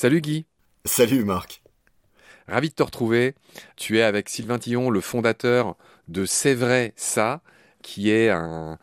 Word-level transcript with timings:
Salut 0.00 0.22
Guy. 0.22 0.46
Salut 0.86 1.24
Marc. 1.26 1.60
Ravi 2.48 2.70
de 2.70 2.74
te 2.74 2.82
retrouver. 2.82 3.34
Tu 3.76 3.98
es 3.98 4.02
avec 4.02 4.30
Sylvain 4.30 4.58
Tillon, 4.58 4.88
le 4.88 5.02
fondateur 5.02 5.76
de 6.08 6.24
C'est 6.24 6.54
vrai 6.54 6.94
ça, 6.96 7.42
qui 7.82 8.10
est 8.10 8.30
un, 8.30 8.78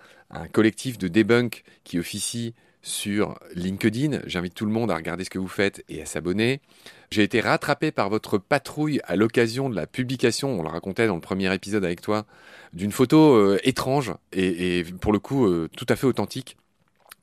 collectif 0.53 0.99
de 0.99 1.07
debunk 1.07 1.63
qui 1.83 1.97
officie 1.97 2.53
sur 2.83 3.39
LinkedIn. 3.55 4.19
J'invite 4.27 4.53
tout 4.53 4.67
le 4.67 4.71
monde 4.71 4.91
à 4.91 4.95
regarder 4.95 5.23
ce 5.23 5.31
que 5.31 5.39
vous 5.39 5.47
faites 5.47 5.83
et 5.89 6.03
à 6.03 6.05
s'abonner. 6.05 6.61
J'ai 7.09 7.23
été 7.23 7.41
rattrapé 7.41 7.91
par 7.91 8.11
votre 8.11 8.37
patrouille 8.37 9.01
à 9.03 9.15
l'occasion 9.15 9.71
de 9.71 9.75
la 9.75 9.87
publication, 9.87 10.59
on 10.59 10.61
le 10.61 10.69
racontait 10.69 11.07
dans 11.07 11.15
le 11.15 11.21
premier 11.21 11.51
épisode 11.51 11.83
avec 11.83 12.01
toi, 12.01 12.27
d'une 12.73 12.91
photo 12.91 13.33
euh, 13.33 13.59
étrange 13.63 14.13
et, 14.33 14.83
pour 15.01 15.13
le 15.13 15.19
coup 15.19 15.47
euh, 15.47 15.67
tout 15.75 15.87
à 15.89 15.95
fait 15.95 16.05
authentique 16.05 16.57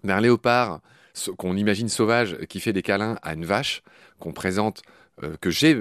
d'un 0.05 0.21
léopard 0.21 0.81
qu'on 1.37 1.57
imagine 1.57 1.89
sauvage 1.89 2.39
qui 2.49 2.61
fait 2.61 2.73
des 2.73 2.83
câlins 2.83 3.19
à 3.23 3.35
une 3.35 3.45
vache 3.45 3.83
qu'on 4.19 4.33
présente 4.33 4.83
euh, 5.23 5.37
que 5.41 5.51
j'ai 5.51 5.77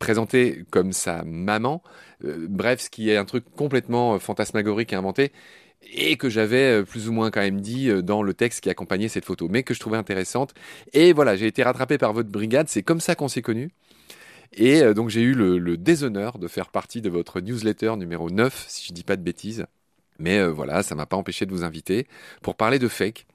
présenté 0.00 0.64
comme 0.70 0.92
sa 0.92 1.22
maman, 1.22 1.82
euh, 2.24 2.46
bref, 2.48 2.80
ce 2.80 2.90
qui 2.90 3.10
est 3.10 3.16
un 3.16 3.24
truc 3.24 3.44
complètement 3.56 4.14
euh, 4.14 4.18
fantasmagorique 4.18 4.92
et 4.92 4.96
inventé, 4.96 5.30
et 5.92 6.16
que 6.16 6.28
j'avais 6.28 6.82
plus 6.84 7.08
ou 7.08 7.12
moins 7.12 7.30
quand 7.30 7.40
même 7.40 7.60
dit 7.60 7.90
dans 8.02 8.22
le 8.22 8.34
texte 8.34 8.60
qui 8.60 8.70
accompagnait 8.70 9.08
cette 9.08 9.24
photo, 9.24 9.48
mais 9.48 9.62
que 9.62 9.74
je 9.74 9.80
trouvais 9.80 9.98
intéressante. 9.98 10.54
Et 10.92 11.12
voilà, 11.12 11.36
j'ai 11.36 11.46
été 11.46 11.62
rattrapé 11.62 11.98
par 11.98 12.12
votre 12.12 12.28
brigade, 12.28 12.68
c'est 12.68 12.82
comme 12.82 13.00
ça 13.00 13.14
qu'on 13.14 13.28
s'est 13.28 13.42
connus. 13.42 13.70
Et 14.52 14.82
donc 14.94 15.08
j'ai 15.08 15.22
eu 15.22 15.34
le, 15.34 15.76
déshonneur 15.76 16.38
de 16.38 16.46
faire 16.46 16.68
partie 16.68 17.00
de 17.00 17.10
votre 17.10 17.40
newsletter 17.40 17.96
numéro 17.96 18.30
9, 18.30 18.64
si 18.68 18.86
je 18.88 18.92
dis 18.92 19.02
pas 19.02 19.16
de 19.16 19.22
bêtises. 19.22 19.66
Mais 20.20 20.46
voilà, 20.46 20.84
ça 20.84 20.94
m'a 20.94 21.06
pas 21.06 21.16
empêché 21.16 21.46
de 21.46 21.50
vous 21.50 21.64
inviter 21.64 22.06
pour 22.42 22.54
parler 22.54 22.78
de 22.78 22.86
fake. 22.86 23.26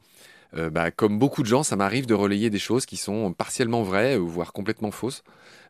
Euh, 0.55 0.70
bah, 0.70 0.91
comme 0.91 1.20
beaucoup 1.20 1.41
de 1.43 1.48
gens, 1.48 1.63
ça 1.63 1.76
m'arrive 1.76 2.05
de 2.05 2.13
relayer 2.13 2.49
des 2.49 2.59
choses 2.59 2.85
qui 2.85 2.98
sont 2.98 3.34
partiellement 3.34 3.84
vraies, 3.84 4.17
voire 4.17 4.53
complètement 4.53 4.91
fausses. 4.91 5.23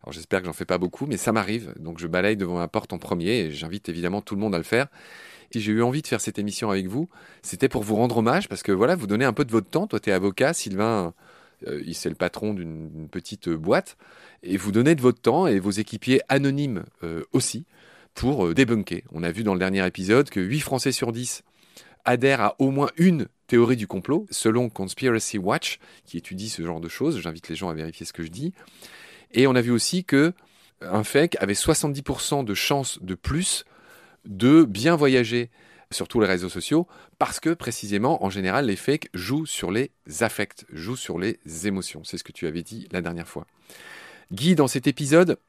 Alors 0.03 0.13
j'espère 0.13 0.41
que 0.41 0.45
j'en 0.45 0.53
fais 0.53 0.65
pas 0.65 0.77
beaucoup, 0.77 1.05
mais 1.05 1.17
ça 1.17 1.31
m'arrive. 1.31 1.73
Donc 1.79 1.99
je 1.99 2.07
balaye 2.07 2.37
devant 2.37 2.57
ma 2.57 2.67
porte 2.67 2.93
en 2.93 2.97
premier 2.97 3.39
et 3.39 3.51
j'invite 3.51 3.89
évidemment 3.89 4.21
tout 4.21 4.35
le 4.35 4.41
monde 4.41 4.55
à 4.55 4.59
le 4.59 4.63
faire. 4.63 4.87
Si 5.51 5.61
j'ai 5.61 5.71
eu 5.71 5.81
envie 5.81 6.01
de 6.01 6.07
faire 6.07 6.21
cette 6.21 6.39
émission 6.39 6.69
avec 6.69 6.87
vous, 6.87 7.09
c'était 7.41 7.69
pour 7.69 7.83
vous 7.83 7.95
rendre 7.95 8.17
hommage 8.17 8.49
parce 8.49 8.63
que 8.63 8.71
voilà, 8.71 8.95
vous 8.95 9.07
donnez 9.07 9.25
un 9.25 9.33
peu 9.33 9.45
de 9.45 9.51
votre 9.51 9.69
temps. 9.69 9.87
Toi, 9.87 9.99
tu 9.99 10.09
es 10.09 10.13
avocat, 10.13 10.53
Sylvain, 10.53 11.13
euh, 11.65 11.81
c'est 11.93 12.09
le 12.09 12.15
patron 12.15 12.53
d'une 12.53 13.07
petite 13.09 13.49
boîte, 13.49 13.97
et 14.43 14.57
vous 14.57 14.71
donnez 14.71 14.93
de 14.93 15.01
votre 15.01 15.21
temps 15.21 15.47
et 15.47 15.59
vos 15.59 15.71
équipiers 15.71 16.21
anonymes 16.27 16.83
euh, 17.03 17.23
aussi 17.31 17.65
pour 18.13 18.53
débunker. 18.53 19.03
On 19.11 19.23
a 19.23 19.31
vu 19.31 19.43
dans 19.43 19.53
le 19.53 19.59
dernier 19.59 19.85
épisode 19.85 20.29
que 20.29 20.39
8 20.39 20.59
Français 20.59 20.91
sur 20.91 21.11
10 21.11 21.43
adhèrent 22.07 22.41
à 22.41 22.55
au 22.57 22.71
moins 22.71 22.89
une 22.97 23.27
théorie 23.45 23.77
du 23.77 23.85
complot, 23.85 24.25
selon 24.31 24.69
Conspiracy 24.69 25.37
Watch, 25.37 25.77
qui 26.05 26.17
étudie 26.17 26.49
ce 26.49 26.63
genre 26.63 26.79
de 26.79 26.89
choses. 26.89 27.21
J'invite 27.21 27.49
les 27.49 27.55
gens 27.55 27.69
à 27.69 27.73
vérifier 27.73 28.05
ce 28.05 28.13
que 28.13 28.23
je 28.23 28.29
dis. 28.29 28.53
Et 29.31 29.45
on 29.45 29.55
a 29.55 29.61
vu 29.61 29.71
aussi 29.71 30.03
que 30.03 30.33
un 30.81 31.03
fake 31.03 31.37
avait 31.39 31.53
70% 31.53 32.43
de 32.43 32.53
chances 32.53 32.99
de 33.01 33.15
plus 33.15 33.65
de 34.25 34.63
bien 34.63 34.95
voyager 34.95 35.49
sur 35.91 36.07
tous 36.07 36.19
les 36.19 36.27
réseaux 36.27 36.49
sociaux, 36.49 36.85
parce 37.17 37.39
que 37.39 37.53
précisément, 37.53 38.23
en 38.23 38.29
général, 38.29 38.65
les 38.65 38.75
fakes 38.75 39.09
jouent 39.13 39.45
sur 39.45 39.71
les 39.71 39.91
affects, 40.19 40.65
jouent 40.73 40.97
sur 40.97 41.17
les 41.17 41.39
émotions. 41.65 42.03
C'est 42.03 42.17
ce 42.17 42.23
que 42.23 42.33
tu 42.33 42.45
avais 42.45 42.63
dit 42.63 42.87
la 42.91 43.01
dernière 43.01 43.27
fois. 43.27 43.47
Guy, 44.31 44.55
dans 44.55 44.67
cet 44.67 44.87
épisode, 44.87 45.39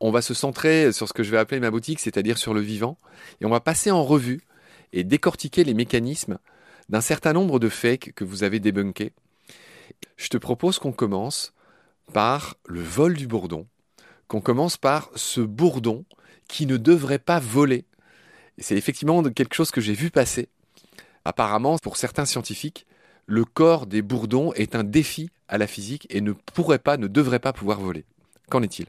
on 0.00 0.10
va 0.10 0.20
se 0.20 0.34
centrer 0.34 0.92
sur 0.92 1.06
ce 1.08 1.12
que 1.12 1.22
je 1.22 1.30
vais 1.30 1.38
appeler 1.38 1.60
ma 1.60 1.70
boutique, 1.70 2.00
c'est-à-dire 2.00 2.38
sur 2.38 2.54
le 2.54 2.60
vivant, 2.60 2.98
et 3.40 3.46
on 3.46 3.50
va 3.50 3.60
passer 3.60 3.92
en 3.92 4.04
revue 4.04 4.40
et 4.92 5.04
décortiquer 5.04 5.64
les 5.64 5.74
mécanismes 5.74 6.38
d'un 6.88 7.00
certain 7.00 7.32
nombre 7.32 7.58
de 7.58 7.68
fakes 7.68 8.12
que 8.14 8.24
vous 8.24 8.42
avez 8.42 8.60
débunkés. 8.60 9.12
Je 10.16 10.28
te 10.28 10.36
propose 10.36 10.78
qu'on 10.78 10.92
commence 10.92 11.52
par 12.12 12.56
le 12.66 12.80
vol 12.80 13.14
du 13.14 13.26
bourdon, 13.26 13.66
qu'on 14.26 14.40
commence 14.40 14.76
par 14.76 15.10
ce 15.14 15.40
bourdon 15.40 16.04
qui 16.48 16.66
ne 16.66 16.76
devrait 16.76 17.18
pas 17.18 17.40
voler. 17.40 17.84
C'est 18.58 18.76
effectivement 18.76 19.22
quelque 19.22 19.54
chose 19.54 19.70
que 19.70 19.80
j'ai 19.80 19.94
vu 19.94 20.10
passer. 20.10 20.48
Apparemment, 21.24 21.78
pour 21.78 21.96
certains 21.96 22.24
scientifiques, 22.24 22.86
le 23.26 23.44
corps 23.44 23.86
des 23.86 24.00
bourdons 24.00 24.52
est 24.54 24.74
un 24.74 24.84
défi 24.84 25.30
à 25.48 25.58
la 25.58 25.66
physique 25.66 26.06
et 26.10 26.22
ne 26.22 26.32
pourrait 26.32 26.78
pas, 26.78 26.96
ne 26.96 27.06
devrait 27.06 27.38
pas 27.38 27.52
pouvoir 27.52 27.80
voler. 27.80 28.04
Qu'en 28.50 28.62
est-il? 28.62 28.86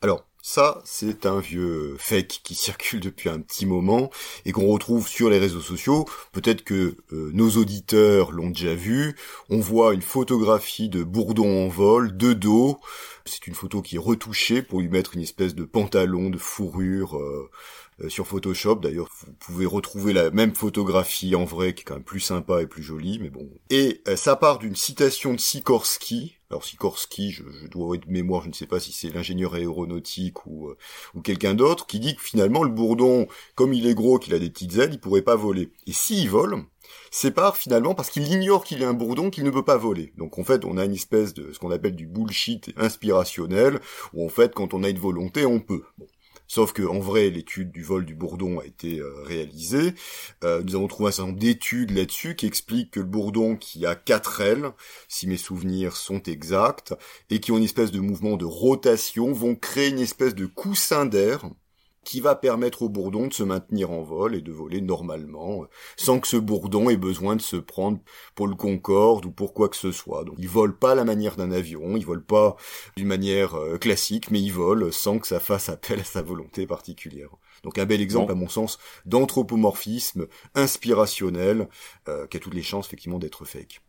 Alors, 0.00 0.24
ça, 0.42 0.80
c'est 0.84 1.26
un 1.26 1.40
vieux 1.40 1.96
fake 1.98 2.40
qui 2.42 2.54
circule 2.70 3.00
depuis 3.00 3.28
un 3.28 3.40
petit 3.40 3.66
moment 3.66 4.10
et 4.44 4.52
qu'on 4.52 4.66
retrouve 4.66 5.08
sur 5.08 5.30
les 5.30 5.38
réseaux 5.38 5.60
sociaux. 5.60 6.06
Peut-être 6.32 6.64
que 6.64 6.96
euh, 7.12 7.30
nos 7.32 7.50
auditeurs 7.56 8.32
l'ont 8.32 8.50
déjà 8.50 8.74
vu. 8.74 9.16
On 9.48 9.58
voit 9.58 9.94
une 9.94 10.02
photographie 10.02 10.88
de 10.88 11.04
Bourdon 11.04 11.66
en 11.66 11.68
vol, 11.68 12.16
de 12.16 12.32
dos. 12.32 12.80
C'est 13.26 13.46
une 13.46 13.54
photo 13.54 13.82
qui 13.82 13.96
est 13.96 14.00
retouchée 14.00 14.62
pour 14.62 14.80
lui 14.80 14.88
mettre 14.88 15.14
une 15.14 15.22
espèce 15.22 15.54
de 15.54 15.64
pantalon 15.64 16.30
de 16.30 16.38
fourrure 16.38 17.18
euh, 17.18 18.08
sur 18.08 18.26
Photoshop. 18.26 18.76
D'ailleurs, 18.76 19.08
vous 19.20 19.32
pouvez 19.34 19.66
retrouver 19.66 20.12
la 20.12 20.30
même 20.30 20.54
photographie 20.54 21.34
en 21.34 21.44
vrai, 21.44 21.74
qui 21.74 21.82
est 21.82 21.84
quand 21.84 21.94
même 21.94 22.02
plus 22.02 22.20
sympa 22.20 22.62
et 22.62 22.66
plus 22.66 22.82
jolie, 22.82 23.18
mais 23.20 23.30
bon. 23.30 23.48
Et 23.68 24.00
euh, 24.08 24.16
ça 24.16 24.36
part 24.36 24.58
d'une 24.58 24.76
citation 24.76 25.34
de 25.34 25.40
Sikorsky. 25.40 26.39
Alors 26.50 26.64
Sikorsky, 26.64 27.30
je, 27.30 27.44
dois 27.68 27.84
avoir 27.84 27.98
de 27.98 28.10
mémoire, 28.10 28.42
je 28.42 28.48
ne 28.48 28.52
sais 28.52 28.66
pas 28.66 28.80
si 28.80 28.90
c'est 28.90 29.10
l'ingénieur 29.10 29.54
aéronautique 29.54 30.46
ou, 30.46 30.68
euh, 30.68 30.76
ou 31.14 31.20
quelqu'un 31.20 31.54
d'autre, 31.54 31.86
qui 31.86 32.00
dit 32.00 32.16
que 32.16 32.22
finalement 32.22 32.64
le 32.64 32.70
bourdon, 32.70 33.28
comme 33.54 33.72
il 33.72 33.86
est 33.86 33.94
gros, 33.94 34.18
qu'il 34.18 34.34
a 34.34 34.40
des 34.40 34.50
petites 34.50 34.76
ailes, 34.76 34.90
il 34.92 34.98
pourrait 34.98 35.22
pas 35.22 35.36
voler. 35.36 35.70
Et 35.86 35.92
s'il 35.92 36.28
vole, 36.28 36.64
c'est 37.12 37.30
pas 37.30 37.52
finalement 37.52 37.94
parce 37.94 38.10
qu'il 38.10 38.26
ignore 38.26 38.64
qu'il 38.64 38.82
est 38.82 38.86
un 38.86 38.94
bourdon 38.94 39.30
qu'il 39.30 39.44
ne 39.44 39.50
peut 39.50 39.64
pas 39.64 39.76
voler. 39.76 40.12
Donc 40.16 40.40
en 40.40 40.44
fait, 40.44 40.64
on 40.64 40.76
a 40.76 40.84
une 40.84 40.94
espèce 40.94 41.34
de 41.34 41.52
ce 41.52 41.60
qu'on 41.60 41.70
appelle 41.70 41.94
du 41.94 42.08
bullshit 42.08 42.72
inspirationnel, 42.76 43.80
où 44.12 44.26
en 44.26 44.28
fait, 44.28 44.52
quand 44.52 44.74
on 44.74 44.82
a 44.82 44.88
une 44.88 44.98
volonté, 44.98 45.46
on 45.46 45.60
peut. 45.60 45.84
Sauf 46.50 46.72
que 46.72 46.82
en 46.82 46.98
vrai, 46.98 47.30
l'étude 47.30 47.70
du 47.70 47.84
vol 47.84 48.04
du 48.04 48.16
bourdon 48.16 48.58
a 48.58 48.64
été 48.64 48.98
euh, 48.98 49.22
réalisée. 49.22 49.94
Euh, 50.42 50.60
nous 50.64 50.74
avons 50.74 50.88
trouvé 50.88 51.10
un 51.10 51.12
certain 51.12 51.28
nombre 51.28 51.38
d'études 51.38 51.92
là-dessus 51.92 52.34
qui 52.34 52.46
expliquent 52.46 52.90
que 52.90 52.98
le 52.98 53.06
bourdon, 53.06 53.54
qui 53.54 53.86
a 53.86 53.94
quatre 53.94 54.40
ailes, 54.40 54.72
si 55.06 55.28
mes 55.28 55.36
souvenirs 55.36 55.94
sont 55.94 56.20
exacts, 56.24 56.92
et 57.30 57.38
qui 57.38 57.52
ont 57.52 57.56
une 57.56 57.62
espèce 57.62 57.92
de 57.92 58.00
mouvement 58.00 58.36
de 58.36 58.46
rotation, 58.46 59.32
vont 59.32 59.54
créer 59.54 59.90
une 59.90 60.00
espèce 60.00 60.34
de 60.34 60.46
coussin 60.46 61.06
d'air 61.06 61.48
qui 62.04 62.20
va 62.20 62.34
permettre 62.34 62.82
au 62.82 62.88
bourdon 62.88 63.26
de 63.26 63.32
se 63.32 63.42
maintenir 63.42 63.90
en 63.90 64.02
vol 64.02 64.34
et 64.34 64.40
de 64.40 64.52
voler 64.52 64.80
normalement, 64.80 65.64
sans 65.96 66.20
que 66.20 66.28
ce 66.28 66.36
bourdon 66.36 66.88
ait 66.88 66.96
besoin 66.96 67.36
de 67.36 67.42
se 67.42 67.56
prendre 67.56 68.00
pour 68.34 68.46
le 68.46 68.54
Concorde 68.54 69.26
ou 69.26 69.30
pour 69.30 69.54
quoi 69.54 69.68
que 69.68 69.76
ce 69.76 69.92
soit. 69.92 70.24
Donc 70.24 70.36
il 70.38 70.48
vole 70.48 70.76
pas 70.76 70.92
à 70.92 70.94
la 70.94 71.04
manière 71.04 71.36
d'un 71.36 71.50
avion, 71.50 71.96
il 71.96 72.04
vole 72.04 72.24
pas 72.24 72.56
d'une 72.96 73.06
manière 73.06 73.54
euh, 73.54 73.78
classique, 73.78 74.30
mais 74.30 74.40
il 74.40 74.52
vole 74.52 74.92
sans 74.92 75.18
que 75.18 75.26
ça 75.26 75.40
fasse 75.40 75.68
appel 75.68 76.00
à 76.00 76.04
sa 76.04 76.22
volonté 76.22 76.66
particulière. 76.66 77.30
Donc 77.62 77.78
un 77.78 77.86
bel 77.86 78.00
exemple, 78.00 78.32
à 78.32 78.34
mon 78.34 78.48
sens, 78.48 78.78
d'anthropomorphisme 79.04 80.26
inspirationnel, 80.54 81.68
euh, 82.08 82.26
qui 82.26 82.38
a 82.38 82.40
toutes 82.40 82.54
les 82.54 82.62
chances 82.62 82.86
effectivement 82.86 83.18
d'être 83.18 83.44
fake. 83.44 83.82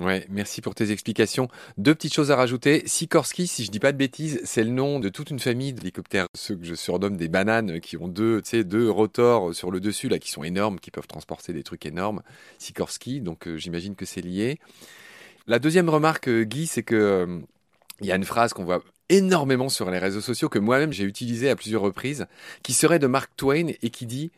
Ouais, 0.00 0.26
merci 0.28 0.60
pour 0.60 0.74
tes 0.74 0.90
explications. 0.90 1.48
Deux 1.78 1.94
petites 1.94 2.14
choses 2.14 2.32
à 2.32 2.36
rajouter. 2.36 2.82
Sikorsky, 2.84 3.46
si 3.46 3.64
je 3.64 3.70
dis 3.70 3.78
pas 3.78 3.92
de 3.92 3.96
bêtises, 3.96 4.40
c'est 4.42 4.64
le 4.64 4.70
nom 4.70 4.98
de 4.98 5.08
toute 5.08 5.30
une 5.30 5.38
famille 5.38 5.72
d'hélicoptères, 5.72 6.26
ceux 6.34 6.56
que 6.56 6.64
je 6.64 6.74
surnomme 6.74 7.16
des 7.16 7.28
bananes, 7.28 7.78
qui 7.80 7.96
ont 7.96 8.08
deux, 8.08 8.42
tu 8.42 8.50
sais, 8.50 8.64
deux 8.64 8.90
rotors 8.90 9.54
sur 9.54 9.70
le 9.70 9.78
dessus 9.78 10.08
là, 10.08 10.18
qui 10.18 10.32
sont 10.32 10.42
énormes, 10.42 10.80
qui 10.80 10.90
peuvent 10.90 11.06
transporter 11.06 11.52
des 11.52 11.62
trucs 11.62 11.86
énormes. 11.86 12.22
Sikorsky, 12.58 13.20
donc 13.20 13.46
euh, 13.46 13.56
j'imagine 13.56 13.94
que 13.94 14.04
c'est 14.04 14.20
lié. 14.20 14.58
La 15.46 15.60
deuxième 15.60 15.88
remarque, 15.88 16.26
euh, 16.28 16.42
Guy, 16.42 16.66
c'est 16.66 16.82
que 16.82 16.96
euh, 16.96 17.40
il 18.00 18.06
y 18.06 18.12
a 18.12 18.16
une 18.16 18.24
phrase 18.24 18.52
qu'on 18.52 18.64
voit 18.64 18.82
énormément 19.10 19.68
sur 19.68 19.90
les 19.92 19.98
réseaux 19.98 20.20
sociaux 20.20 20.48
que 20.48 20.58
moi-même 20.58 20.92
j'ai 20.92 21.04
utilisée 21.04 21.50
à 21.50 21.56
plusieurs 21.56 21.82
reprises, 21.82 22.26
qui 22.64 22.72
serait 22.72 22.98
de 22.98 23.06
Mark 23.06 23.30
Twain 23.36 23.68
et 23.80 23.90
qui 23.90 24.06
dit 24.06 24.32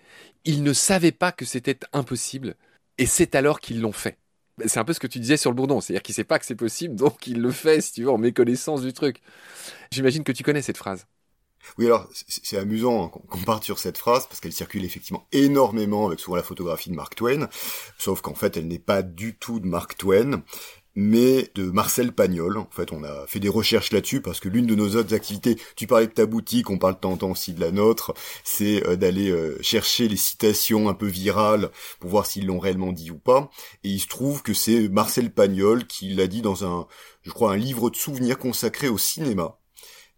"Ils 0.44 0.62
ne 0.62 0.74
savaient 0.74 1.12
pas 1.12 1.32
que 1.32 1.46
c'était 1.46 1.78
impossible, 1.94 2.56
et 2.98 3.06
c'est 3.06 3.34
alors 3.34 3.60
qu'ils 3.60 3.80
l'ont 3.80 3.92
fait." 3.92 4.18
C'est 4.64 4.78
un 4.78 4.84
peu 4.84 4.92
ce 4.92 5.00
que 5.00 5.06
tu 5.06 5.18
disais 5.18 5.36
sur 5.36 5.50
le 5.50 5.56
bourdon, 5.56 5.80
c'est-à-dire 5.80 6.02
qu'il 6.02 6.14
sait 6.14 6.24
pas 6.24 6.38
que 6.38 6.46
c'est 6.46 6.54
possible, 6.54 6.94
donc 6.96 7.26
il 7.26 7.40
le 7.40 7.50
fait, 7.50 7.80
si 7.80 7.92
tu 7.92 8.02
veux, 8.04 8.10
en 8.10 8.18
méconnaissance 8.18 8.82
du 8.82 8.92
truc. 8.92 9.20
J'imagine 9.90 10.24
que 10.24 10.32
tu 10.32 10.42
connais 10.42 10.62
cette 10.62 10.78
phrase. 10.78 11.06
Oui, 11.78 11.86
alors 11.86 12.08
c'est 12.28 12.58
amusant 12.58 13.08
qu'on 13.08 13.42
parte 13.42 13.64
sur 13.64 13.80
cette 13.80 13.98
phrase 13.98 14.28
parce 14.28 14.40
qu'elle 14.40 14.52
circule 14.52 14.84
effectivement 14.84 15.26
énormément 15.32 16.06
avec 16.06 16.20
souvent 16.20 16.36
la 16.36 16.44
photographie 16.44 16.90
de 16.90 16.94
Mark 16.94 17.16
Twain, 17.16 17.48
sauf 17.98 18.20
qu'en 18.20 18.34
fait 18.34 18.56
elle 18.56 18.68
n'est 18.68 18.78
pas 18.78 19.02
du 19.02 19.36
tout 19.36 19.58
de 19.58 19.66
Mark 19.66 19.96
Twain 19.96 20.42
mais 20.96 21.50
de 21.54 21.70
Marcel 21.70 22.12
Pagnol. 22.12 22.58
En 22.58 22.68
fait, 22.70 22.92
on 22.92 23.04
a 23.04 23.26
fait 23.26 23.38
des 23.38 23.48
recherches 23.48 23.92
là-dessus 23.92 24.20
parce 24.20 24.40
que 24.40 24.48
l'une 24.48 24.66
de 24.66 24.74
nos 24.74 24.96
autres 24.96 25.14
activités, 25.14 25.56
tu 25.76 25.86
parlais 25.86 26.06
de 26.06 26.12
ta 26.12 26.26
boutique, 26.26 26.70
on 26.70 26.78
parle 26.78 26.98
temps 26.98 27.18
aussi 27.30 27.52
de 27.52 27.60
la 27.60 27.70
nôtre, 27.70 28.14
c'est 28.42 28.84
euh, 28.86 28.96
d'aller 28.96 29.30
euh, 29.30 29.58
chercher 29.60 30.08
les 30.08 30.16
citations 30.16 30.88
un 30.88 30.94
peu 30.94 31.06
virales 31.06 31.70
pour 32.00 32.10
voir 32.10 32.26
s'ils 32.26 32.46
l'ont 32.46 32.58
réellement 32.58 32.92
dit 32.92 33.10
ou 33.10 33.18
pas. 33.18 33.50
Et 33.84 33.90
il 33.90 34.00
se 34.00 34.08
trouve 34.08 34.42
que 34.42 34.54
c'est 34.54 34.88
Marcel 34.88 35.30
Pagnol 35.32 35.86
qui 35.86 36.14
l'a 36.14 36.26
dit 36.26 36.42
dans 36.42 36.64
un, 36.64 36.86
je 37.22 37.30
crois, 37.30 37.52
un 37.52 37.56
livre 37.56 37.90
de 37.90 37.96
souvenirs 37.96 38.38
consacré 38.38 38.88
au 38.88 38.98
cinéma. 38.98 39.58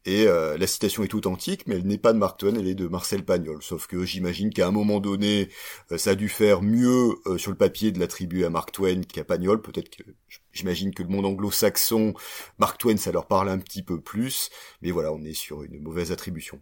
Et 0.09 0.27
euh, 0.27 0.57
la 0.57 0.67
citation 0.67 1.05
est 1.05 1.13
authentique, 1.13 1.67
mais 1.67 1.75
elle 1.75 1.87
n'est 1.87 1.99
pas 1.99 2.15
de 2.15 2.19
Mark 2.19 2.41
Twain, 2.41 2.55
elle 2.55 2.67
est 2.67 2.75
de 2.75 2.89
Marcel 2.89 3.27
Pagnol. 3.27 3.63
Sauf 3.63 3.87
que 3.87 4.07
j'imagine 4.07 4.49
qu'à 4.49 4.67
un 4.67 4.71
moment 4.71 5.01
donné, 5.01 5.51
euh, 5.93 5.99
ça 5.99 6.11
a 6.11 6.15
dû 6.15 6.31
faire 6.31 6.63
mieux 6.63 7.17
euh, 7.27 7.37
sur 7.37 7.51
le 7.51 7.59
papier 7.59 7.93
de 7.93 7.99
l'attribuer 7.99 8.47
à 8.47 8.51
Mark 8.51 8.73
Twain 8.73 9.03
qu'à 9.03 9.23
Pagnol. 9.25 9.61
Peut-être 9.61 9.91
que 9.95 10.03
j'imagine 10.51 10.95
que 10.95 11.03
le 11.03 11.11
monde 11.11 11.27
anglo-saxon, 11.27 12.15
Mark 12.59 12.79
Twain, 12.81 12.97
ça 12.97 13.13
leur 13.13 13.27
parle 13.27 13.51
un 13.51 13.59
petit 13.59 13.83
peu 13.83 14.01
plus, 14.01 14.49
mais 14.81 14.93
voilà, 14.93 15.13
on 15.13 15.23
est 15.25 15.35
sur 15.35 15.63
une 15.63 15.79
mauvaise 15.79 16.11
attribution. 16.11 16.59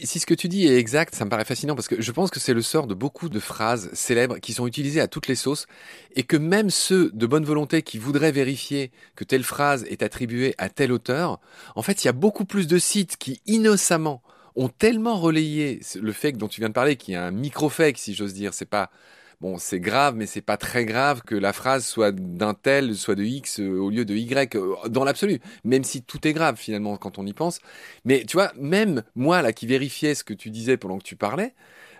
Si 0.00 0.18
ce 0.18 0.26
que 0.26 0.34
tu 0.34 0.48
dis 0.48 0.66
est 0.66 0.78
exact, 0.78 1.14
ça 1.14 1.24
me 1.24 1.30
paraît 1.30 1.44
fascinant 1.44 1.74
parce 1.74 1.88
que 1.88 2.00
je 2.00 2.12
pense 2.12 2.30
que 2.30 2.40
c'est 2.40 2.54
le 2.54 2.62
sort 2.62 2.86
de 2.86 2.94
beaucoup 2.94 3.28
de 3.28 3.40
phrases 3.40 3.90
célèbres 3.92 4.38
qui 4.38 4.52
sont 4.52 4.66
utilisées 4.66 5.00
à 5.00 5.08
toutes 5.08 5.28
les 5.28 5.34
sauces 5.34 5.66
et 6.16 6.22
que 6.22 6.36
même 6.36 6.70
ceux 6.70 7.10
de 7.12 7.26
bonne 7.26 7.44
volonté 7.44 7.82
qui 7.82 7.98
voudraient 7.98 8.32
vérifier 8.32 8.90
que 9.14 9.24
telle 9.24 9.42
phrase 9.42 9.84
est 9.84 10.02
attribuée 10.02 10.54
à 10.56 10.68
tel 10.68 10.92
auteur, 10.92 11.40
en 11.74 11.82
fait, 11.82 12.02
il 12.02 12.06
y 12.06 12.08
a 12.08 12.12
beaucoup 12.12 12.44
plus 12.44 12.66
de 12.66 12.78
sites 12.78 13.16
qui 13.18 13.40
innocemment 13.46 14.22
ont 14.56 14.68
tellement 14.68 15.18
relayé 15.18 15.80
le 16.00 16.12
fake 16.12 16.36
dont 16.36 16.48
tu 16.48 16.60
viens 16.60 16.68
de 16.68 16.74
parler, 16.74 16.96
qui 16.96 17.12
est 17.12 17.16
un 17.16 17.30
micro-fake, 17.30 17.98
si 17.98 18.14
j'ose 18.14 18.34
dire. 18.34 18.54
C'est 18.54 18.64
pas 18.64 18.90
bon, 19.40 19.58
c'est 19.58 19.80
grave, 19.80 20.14
mais 20.16 20.26
c'est 20.26 20.42
pas 20.42 20.56
très 20.56 20.84
grave 20.84 21.22
que 21.22 21.34
la 21.34 21.52
phrase 21.52 21.86
soit 21.86 22.12
d'un 22.12 22.54
tel, 22.54 22.94
soit 22.94 23.14
de 23.14 23.24
X 23.24 23.60
euh, 23.60 23.78
au 23.78 23.90
lieu 23.90 24.04
de 24.04 24.14
Y 24.14 24.56
euh, 24.56 24.88
dans 24.88 25.04
l'absolu. 25.04 25.40
Même 25.64 25.84
si 25.84 26.02
tout 26.02 26.26
est 26.26 26.32
grave 26.32 26.56
finalement 26.56 26.96
quand 26.96 27.18
on 27.18 27.26
y 27.26 27.32
pense. 27.32 27.60
Mais 28.04 28.24
tu 28.24 28.36
vois, 28.36 28.52
même 28.56 29.02
moi 29.14 29.42
là 29.42 29.52
qui 29.52 29.66
vérifiais 29.66 30.14
ce 30.14 30.24
que 30.24 30.34
tu 30.34 30.50
disais 30.50 30.76
pendant 30.76 30.98
que 30.98 31.04
tu 31.04 31.16
parlais, 31.16 31.54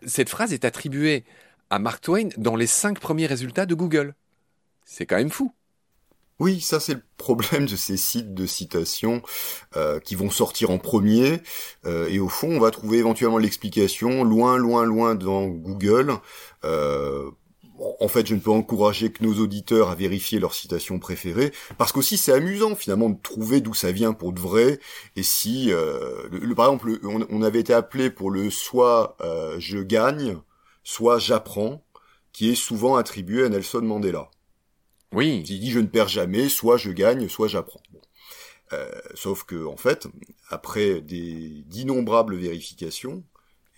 cette 0.06 0.28
phrase 0.28 0.52
est 0.52 0.64
attribuée 0.64 1.24
à 1.70 1.78
Mark 1.78 2.02
Twain 2.02 2.28
dans 2.36 2.56
les 2.56 2.66
cinq 2.66 2.98
premiers 3.00 3.26
résultats 3.26 3.66
de 3.66 3.74
Google. 3.74 4.14
C'est 4.84 5.06
quand 5.06 5.16
même 5.16 5.30
fou. 5.30 5.52
Oui, 6.40 6.60
ça 6.60 6.78
c'est 6.78 6.94
le 6.94 7.02
problème 7.16 7.66
de 7.66 7.74
ces 7.74 7.96
sites 7.96 8.32
de 8.32 8.46
citation 8.46 9.22
euh, 9.76 9.98
qui 9.98 10.14
vont 10.14 10.30
sortir 10.30 10.70
en 10.70 10.78
premier. 10.78 11.40
Euh, 11.84 12.08
et 12.08 12.20
au 12.20 12.28
fond, 12.28 12.48
on 12.52 12.60
va 12.60 12.70
trouver 12.70 12.98
éventuellement 12.98 13.38
l'explication 13.38 14.22
loin, 14.22 14.56
loin, 14.56 14.84
loin 14.84 15.16
dans 15.16 15.48
Google. 15.48 16.14
Euh, 16.64 17.28
en 18.00 18.06
fait, 18.08 18.26
je 18.26 18.34
ne 18.36 18.40
peux 18.40 18.50
encourager 18.52 19.10
que 19.10 19.24
nos 19.24 19.34
auditeurs 19.40 19.90
à 19.90 19.96
vérifier 19.96 20.38
leur 20.38 20.54
citation 20.54 20.98
préférée, 21.00 21.52
parce 21.76 21.92
qu'aussi 21.92 22.16
c'est 22.16 22.32
amusant 22.32 22.74
finalement 22.74 23.08
de 23.10 23.20
trouver 23.20 23.60
d'où 23.60 23.74
ça 23.74 23.92
vient 23.92 24.12
pour 24.12 24.32
de 24.32 24.40
vrai. 24.40 24.80
Et 25.16 25.22
si, 25.22 25.66
le, 25.70 26.54
par 26.54 26.66
exemple, 26.66 26.98
on, 27.04 27.24
on, 27.30 27.42
avait 27.42 27.60
été 27.60 27.72
appelé 27.72 28.10
pour 28.10 28.30
le 28.32 28.50
soit 28.50 29.16
je 29.58 29.78
gagne, 29.78 30.38
soit 30.82 31.18
j'apprends, 31.18 31.84
qui 32.32 32.50
est 32.50 32.56
souvent 32.56 32.96
attribué 32.96 33.44
à 33.44 33.48
Nelson 33.48 33.82
Mandela. 33.82 34.28
Oui. 35.12 35.42
Il 35.48 35.60
dit 35.60 35.70
je 35.70 35.78
ne 35.78 35.86
perds 35.86 36.08
jamais, 36.08 36.48
soit 36.48 36.76
je 36.76 36.90
gagne, 36.90 37.28
soit 37.28 37.48
j'apprends. 37.48 37.82
Euh, 38.72 38.90
sauf 39.14 39.44
que 39.44 39.64
en 39.64 39.76
fait, 39.76 40.06
après 40.50 41.00
d'innombrables 41.00 42.36
vérifications, 42.36 43.24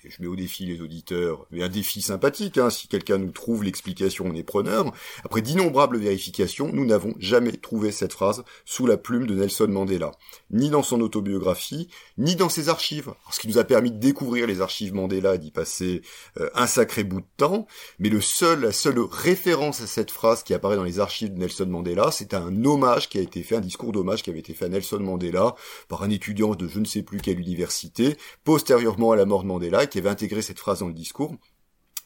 je 0.08 0.22
mets 0.22 0.28
au 0.28 0.36
défi 0.36 0.66
les 0.66 0.80
auditeurs, 0.80 1.46
mais 1.50 1.62
un 1.62 1.68
défi 1.68 2.00
sympathique, 2.00 2.58
hein, 2.58 2.70
si 2.70 2.88
quelqu'un 2.88 3.18
nous 3.18 3.30
trouve 3.30 3.64
l'explication, 3.64 4.26
on 4.26 4.34
est 4.34 4.42
preneur. 4.42 4.92
Après 5.24 5.42
d'innombrables 5.42 5.98
vérifications, 5.98 6.70
nous 6.72 6.86
n'avons 6.86 7.14
jamais 7.18 7.52
trouvé 7.52 7.92
cette 7.92 8.12
phrase 8.12 8.42
sous 8.64 8.86
la 8.86 8.96
plume 8.96 9.26
de 9.26 9.34
Nelson 9.34 9.68
Mandela, 9.68 10.12
ni 10.50 10.70
dans 10.70 10.82
son 10.82 11.00
autobiographie, 11.00 11.88
ni 12.18 12.36
dans 12.36 12.48
ses 12.48 12.68
archives, 12.68 13.12
ce 13.30 13.40
qui 13.40 13.48
nous 13.48 13.58
a 13.58 13.64
permis 13.64 13.90
de 13.90 13.98
découvrir 13.98 14.46
les 14.46 14.60
archives 14.60 14.94
Mandela 14.94 15.34
et 15.34 15.38
d'y 15.38 15.50
passer 15.50 16.02
euh, 16.38 16.48
un 16.54 16.66
sacré 16.66 17.04
bout 17.04 17.20
de 17.20 17.26
temps, 17.36 17.66
mais 17.98 18.08
le 18.08 18.20
seul, 18.20 18.60
la 18.60 18.72
seule 18.72 19.00
référence 19.00 19.80
à 19.82 19.86
cette 19.86 20.10
phrase 20.10 20.42
qui 20.42 20.54
apparaît 20.54 20.76
dans 20.76 20.84
les 20.84 21.00
archives 21.00 21.32
de 21.32 21.38
Nelson 21.38 21.66
Mandela, 21.66 22.10
c'est 22.10 22.34
un 22.34 22.64
hommage 22.64 23.08
qui 23.08 23.18
a 23.18 23.20
été 23.20 23.42
fait, 23.42 23.56
un 23.56 23.60
discours 23.60 23.92
d'hommage 23.92 24.22
qui 24.22 24.30
avait 24.30 24.38
été 24.38 24.54
fait 24.54 24.66
à 24.66 24.68
Nelson 24.68 25.00
Mandela 25.00 25.54
par 25.88 26.02
un 26.02 26.10
étudiant 26.10 26.54
de 26.54 26.68
je 26.68 26.80
ne 26.80 26.84
sais 26.84 27.02
plus 27.02 27.20
quelle 27.20 27.38
université, 27.38 28.16
postérieurement 28.44 29.12
à 29.12 29.16
la 29.16 29.26
mort 29.26 29.42
de 29.42 29.48
Mandela, 29.48 29.86
qui 29.90 29.98
avait 29.98 30.08
intégré 30.08 30.42
cette 30.42 30.58
phrase 30.58 30.80
dans 30.80 30.88
le 30.88 30.94
discours, 30.94 31.34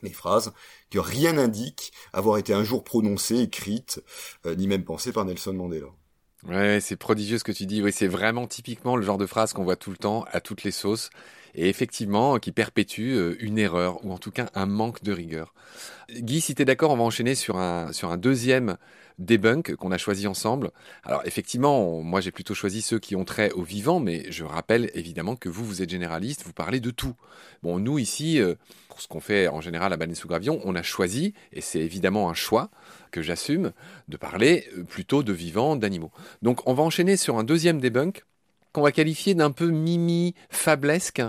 les 0.03 0.13
phrases 0.13 0.53
que 0.91 0.99
rien 0.99 1.35
n'indique 1.35 1.93
avoir 2.13 2.39
été 2.39 2.53
un 2.53 2.65
jour 2.65 2.85
prononcées, 2.85 3.41
écrites, 3.41 4.03
euh, 4.47 4.55
ni 4.55 4.67
même 4.67 4.85
pensées 4.85 5.13
par 5.13 5.25
Nelson 5.25 5.53
Mandela. 5.53 5.87
Ouais, 6.47 6.79
c'est 6.81 6.97
prodigieux 6.97 7.39
ce 7.39 7.45
que 7.45 7.53
tu 7.53 7.65
dis. 7.65 7.83
Oui, 7.83 7.91
c'est 7.91 8.07
vraiment 8.07 8.47
typiquement 8.47 8.97
le 8.97 9.03
genre 9.03 9.17
de 9.17 9.27
phrase 9.27 9.55
qu'on 9.55 9.65
voit 9.65 9.77
tout 9.77 9.91
le 9.91 9.97
temps 9.97 10.27
à 10.31 10.41
toutes 10.41 10.63
les 10.63 10.73
sauces 10.73 11.09
et 11.55 11.69
effectivement 11.69 12.39
qui 12.39 12.53
perpétue 12.53 13.15
euh, 13.15 13.37
une 13.41 13.59
erreur 13.59 14.05
ou 14.05 14.13
en 14.13 14.19
tout 14.19 14.31
cas 14.31 14.51
un 14.55 14.67
manque 14.67 15.03
de 15.03 15.13
rigueur. 15.13 15.55
Guy, 16.11 16.41
si 16.41 16.55
tu 16.55 16.63
es 16.63 16.65
d'accord, 16.65 16.91
on 16.91 16.97
va 16.97 17.05
enchaîner 17.05 17.35
sur 17.35 17.57
un, 17.57 17.93
sur 17.93 18.11
un 18.11 18.19
deuxième 18.19 18.77
debunk 19.19 19.77
qu'on 19.77 19.93
a 19.93 19.99
choisi 19.99 20.27
ensemble. 20.27 20.71
Alors 21.05 21.23
effectivement, 21.25 22.03
moi 22.03 22.21
j'ai 22.21 22.31
plutôt 22.31 22.55
choisi 22.55 22.83
ceux 22.83 22.99
qui 22.99 23.17
ont 23.17 23.25
trait 23.25 23.51
au 23.53 23.63
vivant, 23.63 24.01
mais 24.01 24.31
je 24.31 24.45
rappelle 24.45 24.91
évidemment 24.95 25.37
que 25.37 25.49
vous, 25.49 25.65
vous 25.65 25.83
êtes 25.83 25.91
généraliste, 25.91 26.43
vous 26.45 26.53
parlez 26.53 26.81
de 26.81 26.91
tout. 26.91 27.15
Bon, 27.63 27.79
nous 27.79 27.99
ici, 27.99 28.41
euh, 28.41 28.55
pour 28.89 29.01
ce 29.01 29.09
qu'on 29.09 29.21
fait 29.21 29.49
en 29.49 29.61
général 29.61 29.93
à 29.93 29.97
Baleine 29.97 30.15
sous 30.15 30.29
Gravion, 30.29 30.61
on 30.65 30.75
a 30.75 30.83
choisi, 30.83 31.35
et 31.53 31.61
c'est 31.61 31.81
évidemment 31.81 32.29
un 32.29 32.35
choix 32.35 32.71
que 33.11 33.23
j'assume, 33.23 33.73
de 34.09 34.17
parler 34.17 34.69
euh, 34.77 34.85
plutôt 34.85 35.23
de 35.23 35.33
vivants, 35.33 35.77
d'animaux. 35.77 36.11
Donc 36.43 36.67
on 36.67 36.75
va 36.75 36.83
enchaîner 36.83 37.17
sur 37.17 37.39
un 37.39 37.45
deuxième 37.45 37.81
debunk 37.81 38.25
qu'on 38.73 38.83
va 38.83 38.93
qualifier 38.93 39.35
d'un 39.35 39.53
peu 39.53 39.69
mimi 39.69 40.35
fablesque 40.51 41.23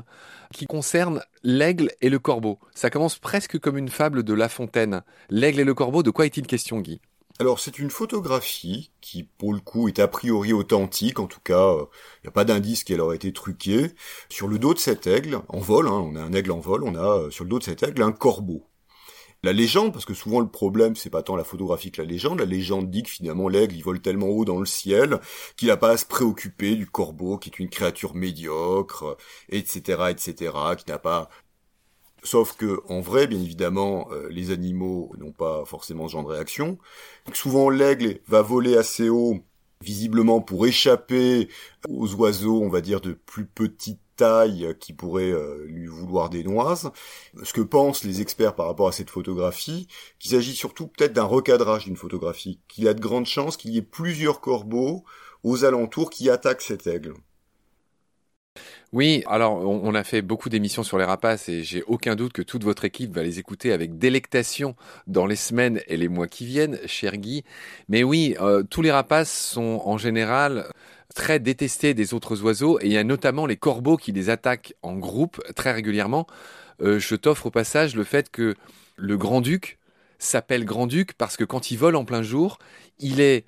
qui 0.52 0.66
concerne 0.66 1.22
l'aigle 1.44 1.92
et 2.02 2.10
le 2.10 2.18
corbeau. 2.18 2.60
Ça 2.74 2.90
commence 2.90 3.20
presque 3.20 3.60
comme 3.60 3.78
une 3.78 3.90
fable 3.90 4.24
de 4.24 4.34
La 4.34 4.50
Fontaine. 4.50 5.04
L'aigle 5.30 5.60
et 5.60 5.64
le 5.64 5.76
corbeau, 5.76 6.02
de 6.02 6.10
quoi 6.10 6.26
est-il 6.26 6.48
question, 6.48 6.80
Guy? 6.80 7.00
Alors 7.40 7.60
c'est 7.60 7.80
une 7.80 7.90
photographie 7.90 8.92
qui 9.02 9.24
pour 9.24 9.54
le 9.54 9.60
coup 9.60 9.90
est 9.90 10.00
a 10.00 10.08
priori 10.08 10.54
authentique, 10.54 11.20
en 11.20 11.28
tout 11.28 11.42
cas 11.42 11.74
il 11.74 11.82
euh, 11.82 11.86
n'y 12.24 12.30
a 12.30 12.32
pas 12.32 12.46
d'indice 12.46 12.84
qu'elle 12.86 13.02
aurait 13.02 13.18
été 13.18 13.34
truquée. 13.34 13.92
Sur 14.30 14.48
le 14.48 14.58
dos 14.58 14.74
de 14.74 14.80
cet 14.80 15.06
aigle, 15.06 15.42
en 15.50 15.60
vol, 15.60 15.88
hein, 15.88 15.92
on 15.92 16.16
a 16.16 16.22
un 16.22 16.32
aigle 16.34 16.52
en 16.52 16.60
vol, 16.60 16.84
on 16.86 16.96
a 16.96 17.24
euh, 17.24 17.30
sur 17.32 17.44
le 17.44 17.50
dos 17.50 17.60
de 17.60 17.66
cet 17.66 17.84
aigle 17.84 18.04
un 18.04 18.14
corbeau. 18.14 18.70
La 19.44 19.54
légende, 19.54 19.92
parce 19.94 20.06
que 20.06 20.14
souvent 20.14 20.40
le 20.40 20.48
problème 20.48 20.96
c'est 20.96 21.10
pas 21.10 21.24
tant 21.24 21.36
la 21.36 21.44
photographie 21.44 21.92
que 21.92 22.02
la 22.02 22.08
légende, 22.08 22.40
la 22.40 22.46
légende 22.46 22.90
dit 22.90 23.04
que 23.04 23.10
finalement 23.10 23.50
l'aigle 23.50 23.76
il 23.76 23.84
vole 23.84 24.02
tellement 24.02 24.28
haut 24.28 24.46
dans 24.46 24.60
le 24.60 24.66
ciel 24.66 25.20
qu'il 25.58 25.68
n'a 25.68 25.78
pas 25.78 25.92
à 25.92 25.98
se 25.98 26.06
préoccuper 26.06 26.76
du 26.76 26.88
corbeau 26.88 27.38
qui 27.38 27.50
est 27.50 27.60
une 27.60 27.70
créature 27.70 28.16
médiocre, 28.16 29.18
etc., 29.50 30.06
etc., 30.10 30.52
qui 30.78 30.90
n'a 30.90 31.00
pas 31.00 31.30
Sauf 32.26 32.58
que, 32.58 32.82
en 32.90 33.02
vrai, 33.02 33.28
bien 33.28 33.40
évidemment, 33.40 34.08
euh, 34.12 34.28
les 34.32 34.50
animaux 34.50 35.12
n'ont 35.20 35.32
pas 35.32 35.64
forcément 35.66 36.08
ce 36.08 36.14
genre 36.14 36.24
de 36.24 36.34
réaction. 36.34 36.80
souvent, 37.34 37.70
l'aigle 37.70 38.20
va 38.28 38.42
voler 38.42 38.76
assez 38.78 39.10
haut, 39.10 39.38
visiblement 39.82 40.42
pour 40.42 40.66
échapper 40.66 41.50
aux 41.88 42.12
oiseaux, 42.16 42.64
on 42.64 42.70
va 42.70 42.82
dire, 42.82 43.00
de 43.00 43.14
plus 43.14 43.46
petite 43.46 44.00
taille 44.16 44.76
qui 44.80 44.94
pourraient 44.94 45.32
euh, 45.32 45.66
lui 45.68 45.86
vouloir 45.86 46.32
des 46.32 46.44
noises. 46.44 46.90
Ce 47.44 47.54
que 47.54 47.62
pensent 47.62 48.04
les 48.04 48.22
experts 48.22 48.56
par 48.56 48.66
rapport 48.66 48.88
à 48.88 48.92
cette 48.92 49.12
photographie, 49.12 49.88
qu'il 50.18 50.32
s'agit 50.32 50.56
surtout 50.56 50.88
peut-être 50.88 51.14
d'un 51.14 51.26
recadrage 51.26 51.86
d'une 51.86 51.98
photographie, 51.98 52.60
qu'il 52.68 52.86
y 52.86 52.88
a 52.88 52.96
de 52.96 53.02
grandes 53.02 53.28
chances 53.28 53.56
qu'il 53.56 53.72
y 53.72 53.78
ait 53.78 53.84
plusieurs 53.84 54.42
corbeaux 54.42 55.04
aux 55.44 55.64
alentours 55.64 56.10
qui 56.10 56.30
attaquent 56.32 56.64
cet 56.64 56.88
aigle. 56.88 57.14
Oui, 58.94 59.24
alors 59.28 59.58
on, 59.58 59.94
a 59.94 60.04
fait 60.04 60.22
beaucoup 60.22 60.48
d'émissions 60.48 60.84
sur 60.84 60.98
les 60.98 61.04
rapaces 61.04 61.50
et 61.50 61.64
j'ai 61.64 61.84
aucun 61.84 62.16
doute 62.16 62.32
que 62.32 62.42
toute 62.42 62.64
votre 62.64 62.86
équipe 62.86 63.14
va 63.14 63.24
les 63.24 63.40
écouter 63.40 63.74
avec 63.74 63.98
délectation 63.98 64.76
dans 65.06 65.26
les 65.26 65.36
semaines 65.36 65.82
et 65.88 65.98
les 65.98 66.08
mois 66.08 66.28
qui 66.28 66.46
viennent, 66.46 66.80
cher 66.86 67.18
Guy. 67.18 67.44
Mais 67.90 68.04
oui, 68.04 68.36
euh, 68.40 68.64
tous 68.64 68.82
les 68.82 68.92
rapaces 68.92 69.32
sont 69.32 69.82
en 69.84 69.98
général 69.98 70.68
très 71.14 71.40
détestés 71.40 71.94
des 71.94 72.14
autres 72.14 72.44
oiseaux 72.44 72.80
et 72.80 72.86
il 72.86 72.94
y 72.94 72.98
a 72.98 73.04
notamment 73.04 73.46
les 73.46 73.58
corbeaux 73.58 73.98
qui 73.98 74.12
les 74.12 74.30
attaquent 74.30 74.74
en 74.82 74.96
groupe 74.96 75.42
très 75.56 75.72
régulièrement. 75.74 76.26
Euh, 76.82 77.00
je 77.00 77.16
t'offre 77.16 77.48
au 77.48 77.52
passage 77.52 77.96
le 77.96 78.04
fait 78.04 78.30
que 78.30 78.56
le 78.96 79.18
grand-duc 79.18 79.78
s'appelle 80.20 80.64
grand-duc 80.64 81.14
parce 81.14 81.36
que 81.38 81.44
quand 81.44 81.72
il 81.72 81.78
vole 81.78 81.96
en 81.96 82.06
plein 82.06 82.22
jour, 82.22 82.60
il 83.00 83.20
est 83.20 83.46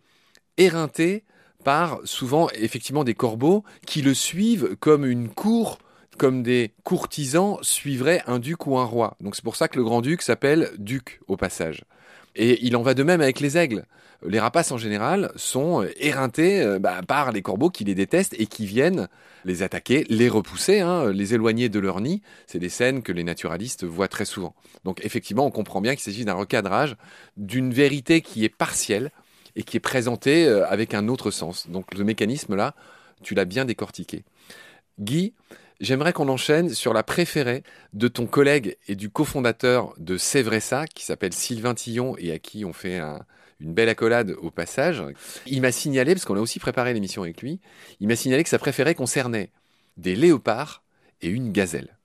éreinté 0.57 1.23
par 1.63 1.99
souvent 2.03 2.49
effectivement 2.53 3.03
des 3.03 3.13
corbeaux 3.13 3.63
qui 3.85 4.01
le 4.01 4.13
suivent 4.13 4.75
comme 4.79 5.05
une 5.05 5.29
cour 5.29 5.79
comme 6.17 6.43
des 6.43 6.71
courtisans 6.83 7.57
suivraient 7.61 8.23
un 8.27 8.39
duc 8.39 8.65
ou 8.67 8.77
un 8.77 8.83
roi. 8.83 9.15
Donc 9.21 9.35
c'est 9.35 9.43
pour 9.43 9.55
ça 9.55 9.67
que 9.67 9.77
le 9.77 9.83
grand-duc 9.83 10.21
s'appelle 10.21 10.71
duc 10.77 11.21
au 11.27 11.37
passage. 11.37 11.85
Et 12.35 12.65
il 12.65 12.75
en 12.75 12.81
va 12.81 12.93
de 12.93 13.03
même 13.03 13.21
avec 13.21 13.39
les 13.39 13.57
aigles. 13.57 13.85
Les 14.25 14.39
rapaces 14.39 14.71
en 14.71 14.77
général 14.77 15.31
sont 15.35 15.87
éreintés 15.99 16.61
euh, 16.61 16.79
bah, 16.79 17.01
par 17.07 17.31
les 17.31 17.43
corbeaux 17.43 17.69
qui 17.69 17.83
les 17.83 17.93
détestent 17.93 18.35
et 18.39 18.47
qui 18.47 18.65
viennent 18.65 19.07
les 19.45 19.61
attaquer, 19.61 20.05
les 20.09 20.27
repousser, 20.27 20.79
hein, 20.79 21.11
les 21.11 21.35
éloigner 21.35 21.69
de 21.69 21.79
leur 21.79 22.01
nid. 22.01 22.23
C'est 22.47 22.57
des 22.57 22.69
scènes 22.69 23.03
que 23.03 23.11
les 23.11 23.23
naturalistes 23.23 23.85
voient 23.85 24.07
très 24.07 24.25
souvent. 24.25 24.55
Donc 24.85 25.05
effectivement, 25.05 25.45
on 25.45 25.51
comprend 25.51 25.81
bien 25.81 25.93
qu'il 25.93 26.03
s'agit 26.03 26.25
d'un 26.25 26.33
recadrage, 26.33 26.95
d'une 27.37 27.71
vérité 27.71 28.21
qui 28.21 28.43
est 28.43 28.49
partielle, 28.49 29.11
et 29.57 29.63
qui 29.63 29.75
est 29.75 29.81
présenté 29.81 30.45
euh, 30.45 30.65
avec 30.69 30.93
un 30.93 31.09
autre 31.09 31.31
sens. 31.31 31.67
Donc 31.67 31.93
le 31.95 32.05
mécanisme-là, 32.05 32.75
tu 33.23 33.33
l'as 33.33 33.43
bien 33.43 33.65
décortiqué. 33.65 34.23
Guy, 34.99 35.33
j'aimerais 35.81 36.13
qu'on 36.13 36.29
enchaîne 36.29 36.69
sur 36.69 36.93
la 36.93 37.03
préférée 37.03 37.63
de 37.93 38.07
ton 38.07 38.27
collègue 38.27 38.77
et 38.87 38.95
du 38.95 39.09
cofondateur 39.09 39.93
de 39.97 40.17
C'est 40.17 40.43
vrai 40.43 40.59
ça, 40.59 40.85
qui 40.85 41.03
s'appelle 41.03 41.33
Sylvain 41.33 41.73
Tillon 41.73 42.15
et 42.19 42.31
à 42.31 42.39
qui 42.39 42.63
on 42.65 42.73
fait 42.73 43.01
une 43.59 43.73
belle 43.73 43.89
accolade 43.89 44.35
au 44.41 44.51
passage. 44.51 45.03
Il 45.47 45.61
m'a 45.61 45.71
signalé, 45.71 46.13
parce 46.13 46.25
qu'on 46.25 46.37
a 46.37 46.41
aussi 46.41 46.59
préparé 46.59 46.93
l'émission 46.93 47.23
avec 47.23 47.41
lui, 47.41 47.59
il 47.99 48.07
m'a 48.07 48.15
signalé 48.15 48.43
que 48.43 48.49
sa 48.49 48.59
préférée 48.59 48.95
concernait 48.95 49.49
des 49.97 50.15
léopards 50.15 50.83
et 51.21 51.29
une 51.29 51.51
gazelle. 51.51 51.97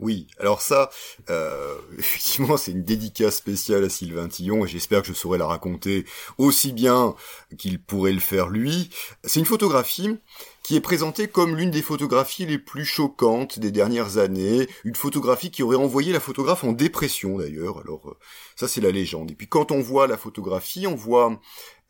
Oui, 0.00 0.26
alors 0.40 0.60
ça, 0.60 0.90
euh, 1.30 1.76
effectivement, 1.98 2.56
c'est 2.56 2.72
une 2.72 2.82
dédicace 2.82 3.36
spéciale 3.36 3.84
à 3.84 3.88
Sylvain 3.88 4.26
Tillon 4.26 4.64
et 4.64 4.68
j'espère 4.68 5.02
que 5.02 5.08
je 5.08 5.12
saurai 5.12 5.38
la 5.38 5.46
raconter 5.46 6.04
aussi 6.36 6.72
bien 6.72 7.14
qu'il 7.58 7.80
pourrait 7.80 8.12
le 8.12 8.18
faire 8.18 8.48
lui. 8.48 8.90
C'est 9.22 9.38
une 9.38 9.46
photographie 9.46 10.18
qui 10.64 10.74
est 10.74 10.80
présentée 10.80 11.28
comme 11.28 11.56
l'une 11.56 11.70
des 11.70 11.82
photographies 11.82 12.44
les 12.44 12.58
plus 12.58 12.84
choquantes 12.84 13.60
des 13.60 13.70
dernières 13.70 14.18
années, 14.18 14.66
une 14.82 14.96
photographie 14.96 15.52
qui 15.52 15.62
aurait 15.62 15.76
envoyé 15.76 16.12
la 16.12 16.20
photographe 16.20 16.64
en 16.64 16.72
dépression 16.72 17.38
d'ailleurs. 17.38 17.78
Alors 17.78 18.08
euh, 18.08 18.18
ça 18.56 18.66
c'est 18.66 18.80
la 18.80 18.90
légende. 18.90 19.30
Et 19.30 19.34
puis 19.36 19.46
quand 19.48 19.70
on 19.70 19.80
voit 19.80 20.08
la 20.08 20.16
photographie, 20.16 20.88
on 20.88 20.96
voit 20.96 21.40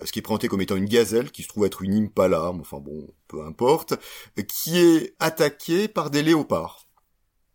ce 0.05 0.13
qui 0.13 0.19
est 0.19 0.23
présenté 0.23 0.49
comme 0.49 0.61
étant 0.61 0.77
une 0.77 0.85
gazelle, 0.85 1.31
qui 1.31 1.43
se 1.43 1.49
trouve 1.49 1.65
être 1.65 1.81
une 1.81 1.95
impala, 1.95 2.51
enfin 2.51 2.81
bon, 2.81 3.09
peu 3.29 3.43
importe, 3.47 3.95
qui 4.47 4.79
est 4.79 5.15
attaquée 5.21 5.89
par 5.89 6.11
des 6.11 6.23
léopards 6.23 6.84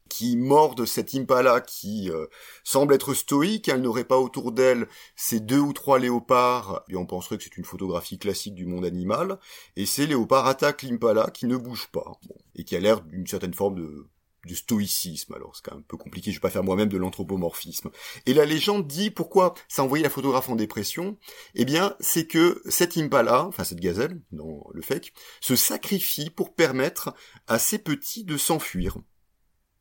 qui 0.10 0.36
mordent 0.36 0.86
cette 0.86 1.16
impala 1.16 1.62
qui 1.62 2.10
euh, 2.12 2.26
semble 2.64 2.94
être 2.94 3.14
stoïque, 3.14 3.70
elle 3.70 3.82
n'aurait 3.82 4.04
pas 4.04 4.18
autour 4.18 4.52
d'elle 4.52 4.88
ces 5.16 5.40
deux 5.40 5.60
ou 5.60 5.72
trois 5.72 6.00
léopards, 6.00 6.84
et 6.90 6.96
on 6.96 7.06
penserait 7.06 7.38
que 7.38 7.44
c'est 7.44 7.58
une 7.58 7.66
photographie 7.66 8.20
classique 8.20 8.56
du 8.56 8.66
monde 8.66 8.86
animal, 8.86 9.40
et 9.76 9.86
ces 9.86 10.08
léopards 10.08 10.48
attaquent 10.48 10.84
l'impala 10.84 11.30
qui 11.32 11.46
ne 11.46 11.56
bouge 11.56 11.88
pas, 11.92 12.20
et 12.56 12.64
qui 12.64 12.76
a 12.76 12.80
l'air 12.80 13.02
d'une 13.02 13.28
certaine 13.28 13.54
forme 13.54 13.76
de, 13.76 14.08
stoïcisme, 14.52 15.36
alors 15.36 15.56
c'est 15.56 15.72
un 15.72 15.82
peu 15.88 15.96
compliqué, 15.96 16.32
je 16.32 16.38
vais 16.38 16.42
pas 16.42 16.50
faire 16.50 16.64
moi-même 16.64 16.90
de 16.90 16.98
l'anthropomorphisme. 16.98 17.92
Et 18.26 18.34
la 18.34 18.46
légende 18.46 18.88
dit 18.88 19.12
pourquoi 19.12 19.54
ça 19.68 19.84
a 19.84 19.98
la 20.00 20.10
photographe 20.10 20.50
en 20.50 20.56
dépression, 20.56 21.18
eh 21.54 21.66
bien 21.66 21.96
c'est 22.00 22.26
que 22.26 22.60
cette 22.66 22.98
impala, 22.98 23.46
enfin 23.46 23.64
cette 23.64 23.80
gazelle, 23.80 24.20
dans 24.32 24.66
le 24.74 24.82
fake, 24.82 25.14
se 25.40 25.56
sacrifie 25.56 26.32
pour 26.32 26.56
permettre 26.56 27.14
à 27.46 27.60
ses 27.60 27.78
petits 27.78 28.24
de 28.24 28.38
s'enfuir 28.38 28.98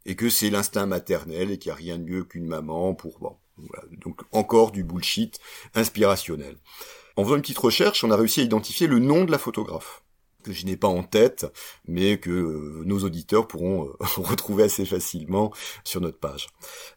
et 0.08 0.16
que 0.16 0.30
c'est 0.30 0.50
l'instinct 0.50 0.86
maternel 0.86 1.52
et 1.52 1.58
qu'il 1.58 1.68
n'y 1.70 1.74
a 1.74 1.76
rien 1.76 1.98
de 1.98 2.04
mieux 2.04 2.24
qu'une 2.24 2.46
maman 2.46 2.94
pour 2.94 3.20
bon, 3.20 3.36
donc 3.92 4.22
encore 4.32 4.72
du 4.72 4.82
bullshit 4.82 5.38
inspirationnel. 5.74 6.56
En 7.16 7.24
faisant 7.24 7.36
une 7.36 7.42
petite 7.42 7.58
recherche, 7.58 8.02
on 8.02 8.10
a 8.10 8.16
réussi 8.16 8.40
à 8.40 8.44
identifier 8.44 8.86
le 8.86 8.98
nom 8.98 9.24
de 9.24 9.30
la 9.30 9.38
photographe 9.38 10.02
que 10.52 10.58
je 10.58 10.66
n'ai 10.66 10.76
pas 10.76 10.88
en 10.88 11.02
tête, 11.02 11.46
mais 11.86 12.18
que 12.18 12.30
euh, 12.30 12.82
nos 12.84 13.04
auditeurs 13.04 13.46
pourront 13.46 13.88
euh, 13.88 13.92
retrouver 14.16 14.64
assez 14.64 14.84
facilement 14.84 15.52
sur 15.84 16.00
notre 16.00 16.18
page. 16.18 16.48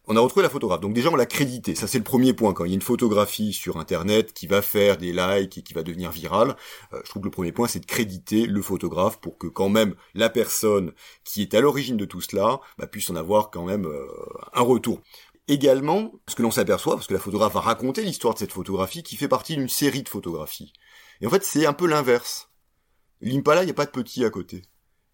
On 0.08 0.16
a 0.16 0.20
retrouvé 0.20 0.44
la 0.44 0.50
photographe. 0.50 0.82
Donc 0.82 0.94
déjà, 0.94 1.10
on 1.10 1.16
l'a 1.16 1.26
crédité. 1.26 1.76
Ça, 1.76 1.88
c'est 1.88 1.98
le 1.98 2.04
premier 2.04 2.34
point. 2.34 2.54
Quand 2.54 2.66
il 2.66 2.70
y 2.70 2.74
a 2.74 2.76
une 2.76 2.82
photographie 2.82 3.54
sur 3.54 3.78
Internet 3.78 4.34
qui 4.34 4.48
va 4.48 4.62
faire 4.62 4.98
des 4.98 5.14
likes 5.14 5.58
et 5.58 5.62
qui 5.62 5.74
va 5.74 5.84
devenir 5.84 6.12
virale, 6.12 6.56
euh, 6.94 7.02
je 7.04 7.10
trouve 7.10 7.22
que 7.22 7.28
le 7.28 7.32
premier 7.32 7.52
point, 7.52 7.68
c'est 7.68 7.80
de 7.80 7.86
créditer 7.86 8.46
le 8.46 8.62
photographe 8.62 9.20
pour 9.20 9.38
que 9.38 9.48
quand 9.48 9.70
même 9.70 9.96
la 10.14 10.30
personne 10.30 10.92
qui 11.24 11.42
est 11.42 11.54
à 11.54 11.62
l'origine 11.62 11.98
de 11.98 12.06
tout 12.06 12.22
cela 12.22 12.60
bah, 12.78 12.88
puisse 12.88 13.10
en 13.10 13.16
avoir 13.16 13.52
quand 13.52 13.66
même 13.66 13.88
un 14.54 14.62
retour 14.62 15.00
également 15.48 16.14
ce 16.28 16.36
que 16.36 16.44
l'on 16.44 16.52
s'aperçoit, 16.52 16.96
parce 16.96 17.08
que 17.08 17.14
la 17.14 17.20
photographe 17.20 17.54
va 17.54 17.60
raconter 17.60 18.04
l'histoire 18.04 18.34
de 18.34 18.40
cette 18.40 18.54
photographie 18.54 19.04
qui 19.04 19.18
fait 19.18 19.28
partie 19.28 19.56
d'une 19.56 19.70
série 19.70 20.04
de 20.04 20.10
photographies. 20.10 20.74
Et 21.22 21.28
en 21.28 21.30
fait, 21.30 21.44
c'est 21.44 21.66
un 21.66 21.74
peu 21.74 21.88
l'inverse. 21.88 22.51
L'impala, 23.22 23.64
il 23.64 23.66
n'y 23.66 23.72
a 23.72 23.76
pas 23.76 23.86
de 23.86 23.92
petits 23.92 24.26
à 24.26 24.30
côté. 24.30 24.64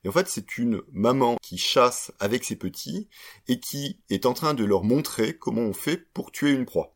Et 0.03 0.09
en 0.09 0.11
fait, 0.11 0.27
c'est 0.27 0.57
une 0.57 0.81
maman 0.91 1.37
qui 1.41 1.57
chasse 1.57 2.11
avec 2.19 2.43
ses 2.43 2.55
petits 2.55 3.09
et 3.47 3.59
qui 3.59 3.99
est 4.09 4.25
en 4.25 4.33
train 4.33 4.53
de 4.53 4.63
leur 4.63 4.83
montrer 4.83 5.37
comment 5.37 5.61
on 5.61 5.73
fait 5.73 5.97
pour 5.97 6.31
tuer 6.31 6.51
une 6.51 6.65
proie. 6.65 6.95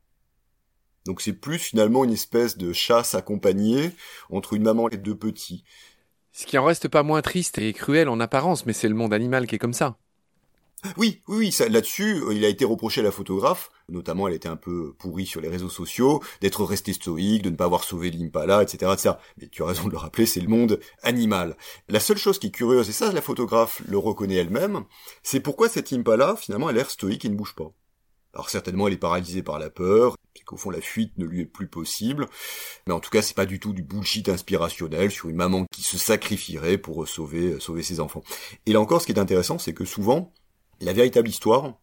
Donc 1.05 1.21
c'est 1.21 1.33
plus 1.33 1.57
finalement 1.57 2.03
une 2.03 2.13
espèce 2.13 2.57
de 2.57 2.73
chasse 2.73 3.15
accompagnée 3.15 3.91
entre 4.29 4.53
une 4.53 4.63
maman 4.63 4.89
et 4.89 4.97
deux 4.97 5.17
petits. 5.17 5.63
Ce 6.31 6.45
qui 6.45 6.57
en 6.57 6.63
reste 6.63 6.87
pas 6.87 7.03
moins 7.03 7.21
triste 7.21 7.57
et 7.57 7.73
cruel 7.73 8.07
en 8.07 8.19
apparence, 8.19 8.65
mais 8.65 8.73
c'est 8.73 8.87
le 8.87 8.95
monde 8.95 9.13
animal 9.13 9.47
qui 9.47 9.55
est 9.55 9.59
comme 9.59 9.73
ça. 9.73 9.97
Oui, 10.97 11.21
oui, 11.27 11.55
là-dessus, 11.69 12.23
euh, 12.23 12.33
il 12.33 12.43
a 12.43 12.47
été 12.47 12.65
reproché 12.65 13.01
à 13.01 13.03
la 13.03 13.11
photographe, 13.11 13.69
notamment 13.87 14.27
elle 14.27 14.33
était 14.33 14.49
un 14.49 14.55
peu 14.55 14.93
pourrie 14.97 15.27
sur 15.27 15.39
les 15.39 15.47
réseaux 15.47 15.69
sociaux, 15.69 16.23
d'être 16.41 16.65
restée 16.65 16.93
stoïque, 16.93 17.43
de 17.43 17.51
ne 17.51 17.55
pas 17.55 17.65
avoir 17.65 17.83
sauvé 17.83 18.09
l'Impala, 18.09 18.63
etc., 18.63 18.91
etc. 18.91 19.15
Mais 19.37 19.47
tu 19.47 19.61
as 19.61 19.67
raison 19.67 19.85
de 19.85 19.91
le 19.91 19.97
rappeler, 19.97 20.25
c'est 20.25 20.41
le 20.41 20.47
monde 20.47 20.79
animal. 21.03 21.55
La 21.87 21.99
seule 21.99 22.17
chose 22.17 22.39
qui 22.39 22.47
est 22.47 22.51
curieuse, 22.51 22.89
et 22.89 22.93
ça 22.93 23.11
la 23.11 23.21
photographe 23.21 23.81
le 23.87 23.97
reconnaît 23.99 24.35
elle-même, 24.35 24.85
c'est 25.21 25.39
pourquoi 25.39 25.69
cette 25.69 25.93
Impala, 25.93 26.35
finalement, 26.35 26.69
elle 26.69 26.77
a 26.77 26.79
l'air 26.79 26.89
stoïque 26.89 27.25
et 27.25 27.29
ne 27.29 27.35
bouge 27.35 27.53
pas. 27.53 27.71
Alors 28.33 28.49
certainement 28.49 28.87
elle 28.87 28.93
est 28.93 28.97
paralysée 28.97 29.43
par 29.43 29.59
la 29.59 29.69
peur, 29.69 30.15
c'est 30.35 30.43
qu'au 30.45 30.55
fond 30.55 30.69
la 30.69 30.79
fuite 30.79 31.17
ne 31.17 31.25
lui 31.25 31.41
est 31.41 31.45
plus 31.45 31.67
possible, 31.67 32.27
mais 32.87 32.93
en 32.93 33.01
tout 33.01 33.09
cas 33.09 33.21
c'est 33.21 33.35
pas 33.35 33.45
du 33.45 33.59
tout 33.59 33.73
du 33.73 33.83
bullshit 33.83 34.29
inspirationnel 34.29 35.11
sur 35.11 35.27
une 35.27 35.35
maman 35.35 35.65
qui 35.69 35.81
se 35.81 35.97
sacrifierait 35.97 36.77
pour 36.77 37.05
sauver 37.09 37.59
sauver 37.59 37.83
ses 37.83 37.99
enfants. 37.99 38.23
Et 38.65 38.71
là 38.71 38.79
encore 38.79 39.01
ce 39.01 39.05
qui 39.05 39.11
est 39.11 39.19
intéressant 39.19 39.59
c'est 39.59 39.73
que 39.73 39.83
souvent 39.83 40.33
la 40.81 40.93
véritable 40.93 41.29
histoire, 41.29 41.73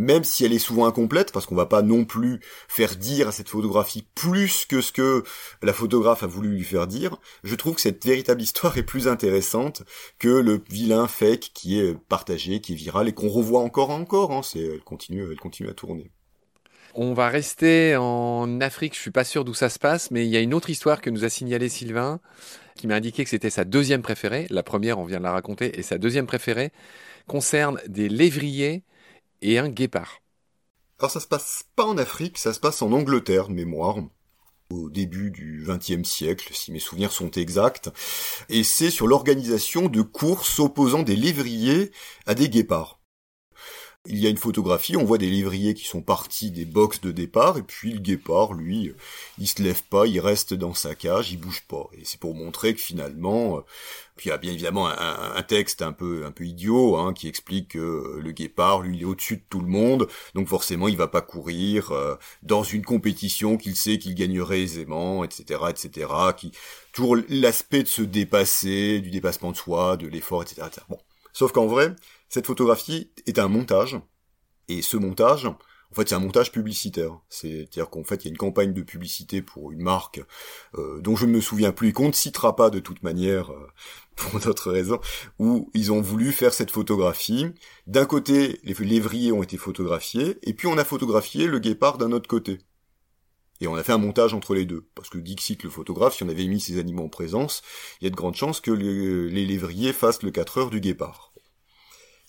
même 0.00 0.24
si 0.24 0.44
elle 0.44 0.54
est 0.54 0.58
souvent 0.58 0.86
incomplète, 0.86 1.30
parce 1.30 1.44
qu'on 1.44 1.54
va 1.54 1.66
pas 1.66 1.82
non 1.82 2.04
plus 2.04 2.40
faire 2.68 2.96
dire 2.96 3.28
à 3.28 3.32
cette 3.32 3.50
photographie 3.50 4.06
plus 4.14 4.64
que 4.64 4.80
ce 4.80 4.92
que 4.92 5.22
la 5.62 5.74
photographe 5.74 6.22
a 6.22 6.26
voulu 6.26 6.48
lui 6.48 6.64
faire 6.64 6.86
dire, 6.86 7.18
je 7.44 7.54
trouve 7.54 7.74
que 7.74 7.82
cette 7.82 8.04
véritable 8.04 8.40
histoire 8.40 8.78
est 8.78 8.82
plus 8.82 9.08
intéressante 9.08 9.82
que 10.18 10.28
le 10.28 10.62
vilain 10.70 11.06
fake 11.06 11.50
qui 11.52 11.78
est 11.78 11.94
partagé, 12.08 12.60
qui 12.60 12.72
est 12.72 12.76
viral 12.76 13.08
et 13.08 13.12
qu'on 13.12 13.28
revoit 13.28 13.60
encore 13.60 13.90
et 13.90 13.94
encore. 13.94 14.32
Hein. 14.32 14.40
Elle 14.54 14.80
continue, 14.80 15.30
elle 15.30 15.38
continue 15.38 15.68
à 15.68 15.74
tourner. 15.74 16.10
On 16.94 17.12
va 17.12 17.28
rester 17.28 17.94
en 17.96 18.60
Afrique, 18.60 18.96
je 18.96 19.00
suis 19.00 19.12
pas 19.12 19.22
sûr 19.22 19.44
d'où 19.44 19.54
ça 19.54 19.68
se 19.68 19.78
passe, 19.78 20.10
mais 20.10 20.26
il 20.26 20.30
y 20.30 20.36
a 20.36 20.40
une 20.40 20.54
autre 20.54 20.70
histoire 20.70 21.00
que 21.00 21.10
nous 21.10 21.24
a 21.24 21.28
signalé 21.28 21.68
Sylvain, 21.68 22.20
qui 22.74 22.88
m'a 22.88 22.96
indiqué 22.96 23.22
que 23.22 23.30
c'était 23.30 23.50
sa 23.50 23.64
deuxième 23.64 24.02
préférée. 24.02 24.46
La 24.50 24.64
première, 24.64 24.98
on 24.98 25.04
vient 25.04 25.18
de 25.18 25.22
la 25.24 25.30
raconter, 25.30 25.78
et 25.78 25.82
sa 25.82 25.98
deuxième 25.98 26.26
préférée, 26.26 26.72
concerne 27.30 27.80
des 27.86 28.08
lévriers 28.08 28.82
et 29.40 29.60
un 29.60 29.68
guépard. 29.68 30.20
Alors 30.98 31.12
ça 31.12 31.20
se 31.20 31.28
passe 31.28 31.62
pas 31.76 31.84
en 31.86 31.96
Afrique, 31.96 32.38
ça 32.38 32.52
se 32.52 32.58
passe 32.58 32.82
en 32.82 32.90
Angleterre 32.90 33.46
de 33.46 33.54
mémoire 33.54 33.98
au 34.70 34.90
début 34.90 35.30
du 35.30 35.64
XXe 35.64 36.08
siècle, 36.08 36.50
si 36.52 36.72
mes 36.72 36.80
souvenirs 36.80 37.12
sont 37.12 37.30
exacts, 37.30 37.90
et 38.48 38.64
c'est 38.64 38.90
sur 38.90 39.06
l'organisation 39.06 39.86
de 39.86 40.02
courses 40.02 40.58
opposant 40.58 41.04
des 41.04 41.14
lévriers 41.14 41.92
à 42.26 42.34
des 42.34 42.48
guépards. 42.48 42.99
Il 44.06 44.18
y 44.18 44.26
a 44.26 44.30
une 44.30 44.38
photographie, 44.38 44.96
on 44.96 45.04
voit 45.04 45.18
des 45.18 45.28
lévriers 45.28 45.74
qui 45.74 45.84
sont 45.84 46.00
partis 46.00 46.50
des 46.50 46.64
box 46.64 47.02
de 47.02 47.12
départ, 47.12 47.58
et 47.58 47.62
puis 47.62 47.92
le 47.92 47.98
guépard, 47.98 48.54
lui, 48.54 48.94
il 49.38 49.46
se 49.46 49.62
lève 49.62 49.82
pas, 49.82 50.06
il 50.06 50.18
reste 50.20 50.54
dans 50.54 50.72
sa 50.72 50.94
cage, 50.94 51.32
il 51.32 51.36
bouge 51.38 51.64
pas. 51.68 51.86
Et 51.92 52.04
c'est 52.04 52.18
pour 52.18 52.34
montrer 52.34 52.74
que 52.74 52.80
finalement, 52.80 53.58
euh, 53.58 53.60
puis 54.16 54.28
il 54.28 54.30
y 54.30 54.32
a 54.32 54.38
bien 54.38 54.52
évidemment 54.52 54.88
un, 54.88 55.42
texte 55.42 55.82
un 55.82 55.92
peu 55.92 56.24
un 56.24 56.30
peu 56.30 56.44
idiot 56.44 56.96
hein, 56.96 57.12
qui 57.12 57.28
explique 57.28 57.72
que 57.72 58.18
le 58.18 58.32
guépard, 58.32 58.80
lui, 58.80 58.96
il 58.96 59.02
est 59.02 59.04
au-dessus 59.04 59.36
de 59.36 59.42
tout 59.50 59.60
le 59.60 59.66
monde, 59.66 60.08
donc 60.34 60.48
forcément, 60.48 60.88
il 60.88 60.96
va 60.96 61.08
pas 61.08 61.20
courir 61.20 61.92
euh, 61.92 62.16
dans 62.42 62.62
une 62.62 62.84
compétition 62.84 63.58
qu'il 63.58 63.76
sait 63.76 63.98
qu'il 63.98 64.14
gagnerait 64.14 64.62
aisément, 64.62 65.24
etc., 65.24 65.60
etc. 65.68 66.08
Qui 66.38 66.52
toujours 66.92 67.18
l'aspect 67.28 67.82
de 67.82 67.88
se 67.88 68.02
dépasser, 68.02 69.00
du 69.00 69.10
dépassement 69.10 69.52
de 69.52 69.56
soi, 69.56 69.98
de 69.98 70.06
l'effort, 70.06 70.42
etc., 70.42 70.62
etc. 70.66 70.86
Bon, 70.88 70.98
sauf 71.32 71.52
qu'en 71.52 71.66
vrai, 71.66 71.94
cette 72.28 72.46
photographie 72.46 73.10
est 73.26 73.38
un 73.38 73.48
montage, 73.48 73.98
et 74.68 74.82
ce 74.82 74.96
montage, 74.96 75.46
en 75.90 75.94
fait, 75.94 76.08
c'est 76.08 76.14
un 76.14 76.20
montage 76.20 76.52
publicitaire. 76.52 77.18
C'est-à-dire 77.28 77.90
qu'en 77.90 78.04
fait, 78.04 78.24
il 78.24 78.26
y 78.26 78.28
a 78.28 78.30
une 78.30 78.36
campagne 78.36 78.72
de 78.72 78.82
publicité 78.82 79.42
pour 79.42 79.72
une 79.72 79.82
marque 79.82 80.22
euh, 80.78 81.00
dont 81.00 81.16
je 81.16 81.26
ne 81.26 81.32
me 81.32 81.40
souviens 81.40 81.72
plus 81.72 81.88
et 81.88 81.92
qu'on 81.92 82.08
ne 82.08 82.12
citera 82.12 82.54
pas 82.54 82.70
de 82.70 82.78
toute 82.78 83.02
manière 83.02 83.50
euh, 83.52 83.68
pour 84.16 84.38
d'autres 84.38 84.70
raisons, 84.70 85.00
où 85.38 85.70
ils 85.74 85.90
ont 85.90 86.00
voulu 86.00 86.30
faire 86.30 86.54
cette 86.54 86.70
photographie. 86.70 87.46
D'un 87.86 88.04
côté, 88.06 88.60
les 88.62 88.74
lévriers 88.74 89.32
ont 89.32 89.42
été 89.42 89.56
photographiés, 89.56 90.38
et 90.42 90.54
puis 90.54 90.68
on 90.68 90.78
a 90.78 90.84
photographié 90.84 91.46
le 91.46 91.58
guépard 91.58 91.98
d'un 91.98 92.12
autre 92.12 92.28
côté. 92.28 92.60
Et 93.60 93.66
on 93.66 93.74
a 93.74 93.82
fait 93.82 93.92
un 93.92 93.98
montage 93.98 94.34
entre 94.34 94.54
les 94.54 94.64
deux. 94.64 94.88
Parce 94.94 95.10
que 95.10 95.18
Dixit, 95.18 95.62
le 95.62 95.70
photographe, 95.70 96.14
si 96.16 96.22
on 96.22 96.28
avait 96.28 96.46
mis 96.46 96.60
ces 96.60 96.78
animaux 96.78 97.04
en 97.04 97.08
présence, 97.08 97.62
il 98.00 98.04
y 98.04 98.06
a 98.06 98.10
de 98.10 98.16
grandes 98.16 98.36
chances 98.36 98.60
que 98.60 98.70
les 98.70 99.46
lévriers 99.46 99.92
fassent 99.92 100.22
le 100.22 100.30
4 100.30 100.58
heures 100.58 100.70
du 100.70 100.80
guépard. 100.80 101.32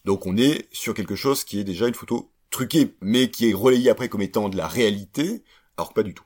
Donc 0.05 0.25
on 0.25 0.35
est 0.37 0.67
sur 0.71 0.93
quelque 0.93 1.15
chose 1.15 1.43
qui 1.43 1.59
est 1.59 1.63
déjà 1.63 1.87
une 1.87 1.93
photo 1.93 2.31
truquée, 2.49 2.95
mais 3.01 3.29
qui 3.29 3.49
est 3.49 3.53
relayée 3.53 3.89
après 3.89 4.09
comme 4.09 4.21
étant 4.21 4.49
de 4.49 4.57
la 4.57 4.67
réalité, 4.67 5.43
alors 5.77 5.93
pas 5.93 6.03
du 6.03 6.13
tout. 6.13 6.25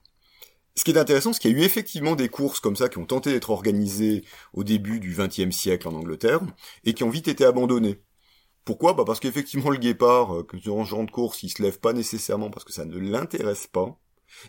Ce 0.76 0.84
qui 0.84 0.92
est 0.92 0.98
intéressant, 0.98 1.32
c'est 1.32 1.40
qu'il 1.40 1.52
y 1.52 1.56
a 1.56 1.58
eu 1.58 1.64
effectivement 1.64 2.16
des 2.16 2.28
courses 2.28 2.60
comme 2.60 2.76
ça 2.76 2.90
qui 2.90 2.98
ont 2.98 3.06
tenté 3.06 3.32
d'être 3.32 3.50
organisées 3.50 4.26
au 4.54 4.64
début 4.64 5.00
du 5.00 5.16
XXe 5.16 5.56
siècle 5.56 5.88
en 5.88 5.94
Angleterre, 5.94 6.42
et 6.84 6.94
qui 6.94 7.04
ont 7.04 7.10
vite 7.10 7.28
été 7.28 7.46
abandonnées. 7.46 8.02
Pourquoi? 8.66 8.94
Bah 8.94 9.04
Parce 9.06 9.20
qu'effectivement 9.20 9.70
le 9.70 9.78
guépard, 9.78 10.38
euh, 10.38 10.44
que 10.44 10.58
ce 10.58 10.64
genre 10.64 11.06
de 11.06 11.12
course, 11.12 11.44
il 11.44 11.50
se 11.50 11.62
lève 11.62 11.80
pas 11.80 11.94
nécessairement 11.94 12.50
parce 12.50 12.66
que 12.66 12.74
ça 12.74 12.84
ne 12.84 12.98
l'intéresse 12.98 13.68
pas 13.68 13.98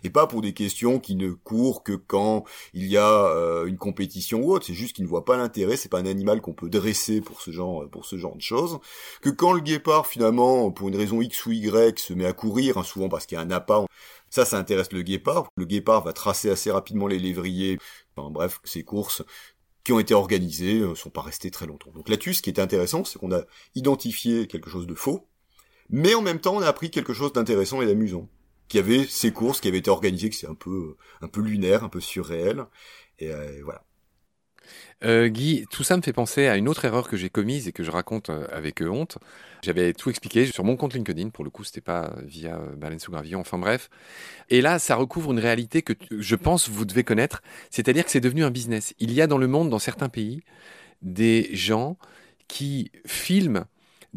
et 0.03 0.09
pas 0.09 0.27
pour 0.27 0.41
des 0.41 0.53
questions 0.53 0.99
qui 0.99 1.15
ne 1.15 1.31
courent 1.31 1.83
que 1.83 1.93
quand 1.93 2.43
il 2.73 2.87
y 2.87 2.97
a 2.97 3.27
euh, 3.27 3.65
une 3.65 3.77
compétition 3.77 4.41
ou 4.41 4.51
autre. 4.53 4.65
C'est 4.65 4.73
juste 4.73 4.95
qu'il 4.95 5.05
ne 5.05 5.09
voit 5.09 5.25
pas 5.25 5.37
l'intérêt. 5.37 5.77
C'est 5.77 5.89
pas 5.89 5.99
un 5.99 6.05
animal 6.05 6.41
qu'on 6.41 6.53
peut 6.53 6.69
dresser 6.69 7.21
pour 7.21 7.41
ce 7.41 7.51
genre 7.51 7.89
pour 7.89 8.05
ce 8.05 8.17
genre 8.17 8.35
de 8.35 8.41
choses. 8.41 8.79
Que 9.21 9.29
quand 9.29 9.53
le 9.53 9.61
guépard 9.61 10.07
finalement, 10.07 10.71
pour 10.71 10.87
une 10.87 10.95
raison 10.95 11.21
X 11.21 11.45
ou 11.45 11.51
Y, 11.51 11.99
se 11.99 12.13
met 12.13 12.25
à 12.25 12.33
courir, 12.33 12.77
hein, 12.77 12.83
souvent 12.83 13.09
parce 13.09 13.25
qu'il 13.25 13.37
y 13.37 13.39
a 13.39 13.43
un 13.43 13.51
appât, 13.51 13.85
ça, 14.29 14.45
ça 14.45 14.57
intéresse 14.57 14.91
le 14.91 15.01
guépard. 15.01 15.51
Le 15.55 15.65
guépard 15.65 16.03
va 16.03 16.13
tracer 16.13 16.49
assez 16.49 16.71
rapidement 16.71 17.07
les 17.07 17.19
lévriers. 17.19 17.77
Enfin 18.15 18.29
bref, 18.29 18.59
ces 18.63 18.83
courses 18.83 19.23
qui 19.83 19.93
ont 19.93 19.99
été 19.99 20.13
organisés, 20.13 20.81
ne 20.81 20.95
sont 20.95 21.09
pas 21.09 21.21
restés 21.21 21.49
très 21.49 21.65
longtemps. 21.65 21.91
Donc 21.95 22.09
là-dessus, 22.09 22.33
ce 22.33 22.41
qui 22.41 22.49
était 22.49 22.61
intéressant, 22.61 23.05
c'est 23.05 23.19
qu'on 23.19 23.31
a 23.31 23.43
identifié 23.73 24.45
quelque 24.45 24.69
chose 24.69 24.85
de 24.85 24.93
faux, 24.93 25.29
mais 25.89 26.13
en 26.13 26.21
même 26.21 26.41
temps, 26.41 26.57
on 26.57 26.61
a 26.61 26.67
appris 26.67 26.91
quelque 26.91 27.13
chose 27.13 27.31
d'intéressant 27.31 27.81
et 27.81 27.85
d'amusant 27.85 28.27
qui 28.67 28.79
avait 28.79 29.05
ces 29.05 29.31
courses 29.31 29.61
qui 29.61 29.67
avaient 29.67 29.77
été 29.77 29.89
organisées, 29.89 30.29
que 30.29 30.35
c'est 30.35 30.47
un 30.47 30.55
peu 30.55 30.95
un 31.21 31.27
peu 31.27 31.41
lunaire, 31.41 31.83
un 31.83 31.89
peu 31.89 32.01
surréel, 32.01 32.65
et 33.19 33.31
euh, 33.31 33.61
voilà. 33.63 33.83
Euh, 35.03 35.27
Guy, 35.27 35.65
tout 35.69 35.83
ça 35.83 35.95
me 35.95 36.01
fait 36.01 36.13
penser 36.13 36.47
à 36.47 36.57
une 36.57 36.67
autre 36.67 36.83
erreur 36.83 37.07
que 37.07 37.15
j'ai 37.17 37.29
commise 37.29 37.67
et 37.67 37.71
que 37.71 37.83
je 37.83 37.91
raconte 37.91 38.29
euh, 38.29 38.47
avec 38.51 38.81
honte. 38.81 39.17
J'avais 39.63 39.93
tout 39.93 40.09
expliqué 40.09 40.45
sur 40.45 40.63
mon 40.63 40.75
compte 40.75 40.93
LinkedIn, 40.93 41.29
pour 41.29 41.43
le 41.43 41.49
coup, 41.49 41.63
c'était 41.63 41.81
pas 41.81 42.13
via 42.23 42.57
Baleine 42.75 42.99
sous 42.99 43.13
enfin 43.13 43.57
bref. 43.57 43.89
Et 44.49 44.61
là, 44.61 44.79
ça 44.79 44.95
recouvre 44.95 45.31
une 45.31 45.39
réalité 45.39 45.81
que 45.81 45.93
je 46.11 46.35
pense 46.35 46.69
vous 46.69 46.85
devez 46.85 47.03
connaître, 47.03 47.41
c'est-à-dire 47.69 48.05
que 48.05 48.11
c'est 48.11 48.19
devenu 48.19 48.43
un 48.43 48.51
business. 48.51 48.93
Il 48.99 49.13
y 49.13 49.21
a 49.21 49.27
dans 49.27 49.37
le 49.37 49.47
monde, 49.47 49.69
dans 49.69 49.79
certains 49.79 50.09
pays, 50.09 50.41
des 51.01 51.49
gens 51.53 51.97
qui 52.47 52.91
filment 53.05 53.65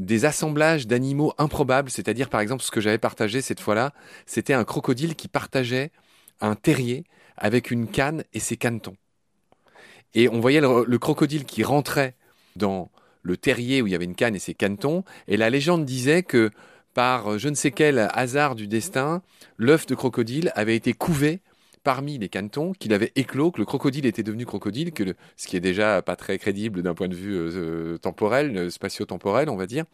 des 0.00 0.24
assemblages 0.24 0.86
d'animaux 0.86 1.34
improbables, 1.36 1.90
c'est-à-dire 1.90 2.30
par 2.30 2.40
exemple 2.40 2.62
ce 2.62 2.70
que 2.70 2.80
j'avais 2.80 2.98
partagé 2.98 3.42
cette 3.42 3.60
fois-là, 3.60 3.92
c'était 4.24 4.54
un 4.54 4.64
crocodile 4.64 5.14
qui 5.14 5.28
partageait 5.28 5.92
un 6.40 6.54
terrier 6.54 7.04
avec 7.36 7.70
une 7.70 7.86
canne 7.86 8.24
et 8.32 8.40
ses 8.40 8.56
canetons. 8.56 8.96
Et 10.14 10.28
on 10.30 10.40
voyait 10.40 10.62
le, 10.62 10.98
crocodile 10.98 11.44
qui 11.44 11.62
rentrait 11.62 12.16
dans 12.56 12.90
le 13.22 13.36
terrier 13.36 13.82
où 13.82 13.86
il 13.86 13.92
y 13.92 13.94
avait 13.94 14.06
une 14.06 14.14
canne 14.14 14.34
et 14.34 14.38
ses 14.40 14.54
canetons, 14.54 15.04
et 15.28 15.36
la 15.36 15.50
légende 15.50 15.84
disait 15.84 16.22
que 16.22 16.50
par 16.94 17.38
je 17.38 17.50
ne 17.50 17.54
sais 17.54 17.70
quel 17.70 18.08
hasard 18.14 18.54
du 18.54 18.66
destin, 18.66 19.22
l'œuf 19.58 19.84
de 19.84 19.94
crocodile 19.94 20.50
avait 20.54 20.76
été 20.76 20.94
couvé 20.94 21.40
parmi 21.82 22.18
les 22.18 22.28
canetons, 22.28 22.72
qu'il 22.72 22.92
avait 22.92 23.12
éclos, 23.16 23.50
que 23.50 23.58
le 23.58 23.64
crocodile 23.64 24.06
était 24.06 24.22
devenu 24.22 24.46
crocodile, 24.46 24.92
ce 25.36 25.46
qui 25.46 25.56
est 25.56 25.60
déjà 25.60 26.02
pas 26.02 26.16
très 26.16 26.38
crédible 26.38 26.82
d'un 26.82 26.94
point 26.94 27.08
de 27.08 27.14
vue 27.14 27.34
euh, 27.34 27.50
euh, 27.94 27.98
temporel, 27.98 28.56
euh, 28.56 28.70
spatio-temporel, 28.70 29.48
on 29.48 29.56
va 29.56 29.66
dire. 29.66 29.84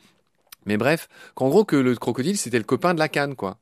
Mais 0.67 0.77
bref, 0.77 1.09
qu'en 1.35 1.49
gros 1.49 1.65
que 1.65 1.77
le 1.77 1.95
crocodile 1.95 2.37
c'était 2.37 2.59
le 2.59 2.65
copain 2.65 2.95
de 2.95 2.99
la 2.99 3.09
canne, 3.09 3.37
quoi. 3.37 3.59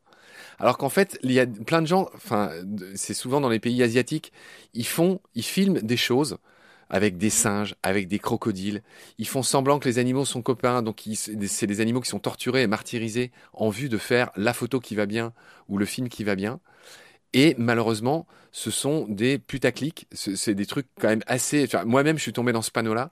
Alors 0.59 0.79
qu'en 0.79 0.89
fait, 0.89 1.19
il 1.23 1.33
y 1.33 1.41
a 1.41 1.47
plein 1.47 1.83
de 1.83 1.87
gens, 1.87 2.09
enfin, 2.15 2.51
c'est 2.95 3.15
souvent 3.15 3.41
dans 3.41 3.49
les 3.49 3.59
pays 3.61 3.83
asiatiques, 3.83 4.33
ils 4.73 4.87
font, 4.87 5.21
ils 5.35 5.45
filment 5.45 5.81
des 5.81 5.97
choses 5.97 6.39
avec 6.91 7.17
des 7.17 7.31
singes, 7.31 7.75
avec 7.83 8.09
des 8.09 8.19
crocodiles. 8.19 8.83
Ils 9.19 9.27
font 9.27 9.43
semblant 9.43 9.79
que 9.79 9.89
les 9.89 9.99
animaux 9.99 10.25
sont 10.25 10.43
copains, 10.43 10.83
donc 10.83 11.03
c'est 11.15 11.67
des 11.67 11.81
animaux 11.81 12.01
qui 12.01 12.09
sont 12.09 12.21
torturés 12.21 12.63
et 12.63 12.67
martyrisés 12.67 13.33
en 13.53 13.69
vue 13.69 13.89
de 13.89 13.99
faire 13.99 14.31
la 14.37 14.53
photo 14.53 14.81
qui 14.81 14.95
va 14.95 15.07
bien 15.07 15.33
ou 15.69 15.79
le 15.79 15.87
film 15.87 16.09
qui 16.09 16.25
va 16.25 16.37
bien. 16.37 16.61
Et 17.35 17.55
malheureusement, 17.59 18.27
ce 18.53 18.71
sont 18.71 19.07
des 19.09 19.39
putaclics. 19.39 20.07
C'est 20.13 20.55
des 20.55 20.67
trucs 20.67 20.87
quand 21.01 21.09
même 21.09 21.25
assez. 21.27 21.67
Moi-même, 21.85 22.17
je 22.17 22.23
suis 22.23 22.33
tombé 22.33 22.53
dans 22.53 22.63
ce 22.63 22.71
panneau-là. 22.71 23.11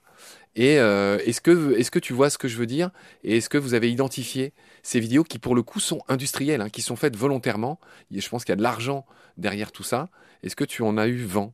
Et 0.55 0.79
euh, 0.79 1.19
est-ce 1.27 1.41
que 1.41 1.75
est-ce 1.79 1.91
que 1.91 1.99
tu 1.99 2.13
vois 2.13 2.31
ce 2.31 2.39
que 2.39 2.47
je 2.47 2.57
veux 2.57 2.67
dire? 2.67 2.91
Et 3.25 3.39
est-ce 3.39 3.49
que 3.49 3.59
vous 3.59 3.75
avez 3.75 3.91
identifié 3.91 4.53
ces 4.85 5.01
vidéos 5.01 5.25
qui, 5.25 5.39
pour 5.39 5.57
le 5.57 5.63
coup, 5.63 5.81
sont 5.81 6.03
industrielles, 6.09 6.61
hein, 6.61 6.71
qui 6.71 6.83
sont 6.83 6.97
faites 6.97 7.17
volontairement? 7.17 7.81
Je 8.13 8.29
pense 8.29 8.45
qu'il 8.45 8.53
y 8.53 8.55
a 8.55 8.57
de 8.57 8.63
l'argent 8.63 9.05
derrière 9.39 9.73
tout 9.73 9.83
ça. 9.83 10.09
Est-ce 10.45 10.57
que 10.57 10.65
tu 10.65 10.83
en 10.83 10.97
as 10.99 11.09
eu 11.09 11.25
vent? 11.25 11.53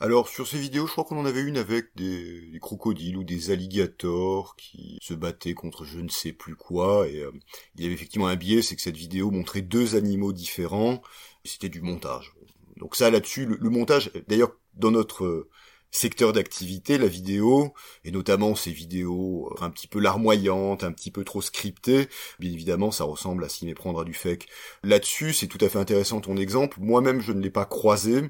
Alors 0.00 0.28
sur 0.28 0.46
ces 0.46 0.58
vidéos, 0.58 0.86
je 0.86 0.92
crois 0.92 1.04
qu'on 1.04 1.18
en 1.18 1.24
avait 1.24 1.42
une 1.42 1.56
avec 1.56 1.94
des, 1.94 2.58
crocodiles 2.60 3.16
ou 3.16 3.24
des 3.24 3.50
alligators 3.50 4.56
qui 4.56 4.98
se 5.00 5.14
battaient 5.14 5.54
contre 5.54 5.84
je 5.84 6.00
ne 6.00 6.08
sais 6.08 6.32
plus 6.32 6.56
quoi. 6.56 7.08
Et 7.08 7.20
euh, 7.20 7.30
il 7.76 7.82
y 7.82 7.86
avait 7.86 7.94
effectivement 7.94 8.26
un 8.26 8.36
biais, 8.36 8.62
c'est 8.62 8.76
que 8.76 8.82
cette 8.82 8.96
vidéo 8.96 9.30
montrait 9.30 9.62
deux 9.62 9.96
animaux 9.96 10.32
différents 10.32 11.00
c'était 11.44 11.68
du 11.68 11.82
montage. 11.82 12.32
Donc 12.76 12.96
ça 12.96 13.10
là-dessus, 13.10 13.46
le, 13.46 13.70
montage, 13.70 14.10
d'ailleurs 14.28 14.56
dans 14.74 14.90
notre 14.90 15.48
secteur 15.94 16.32
d'activité, 16.32 16.98
la 16.98 17.06
vidéo, 17.06 17.72
et 18.04 18.10
notamment 18.10 18.56
ces 18.56 18.72
vidéos 18.72 19.48
euh, 19.52 19.64
un 19.64 19.70
petit 19.70 19.86
peu 19.86 20.00
larmoyantes, 20.00 20.82
un 20.82 20.90
petit 20.90 21.12
peu 21.12 21.22
trop 21.22 21.40
scriptées, 21.40 22.08
bien 22.40 22.52
évidemment 22.52 22.90
ça 22.90 23.04
ressemble 23.04 23.44
à 23.44 23.48
s'y 23.48 23.64
méprendre 23.64 24.00
à 24.00 24.04
du 24.04 24.12
fake. 24.12 24.46
Là-dessus, 24.82 25.32
c'est 25.32 25.46
tout 25.46 25.58
à 25.60 25.68
fait 25.68 25.78
intéressant 25.78 26.20
ton 26.20 26.36
exemple. 26.36 26.78
Moi-même, 26.80 27.20
je 27.20 27.32
ne 27.32 27.40
l'ai 27.40 27.50
pas 27.50 27.64
croisé, 27.64 28.22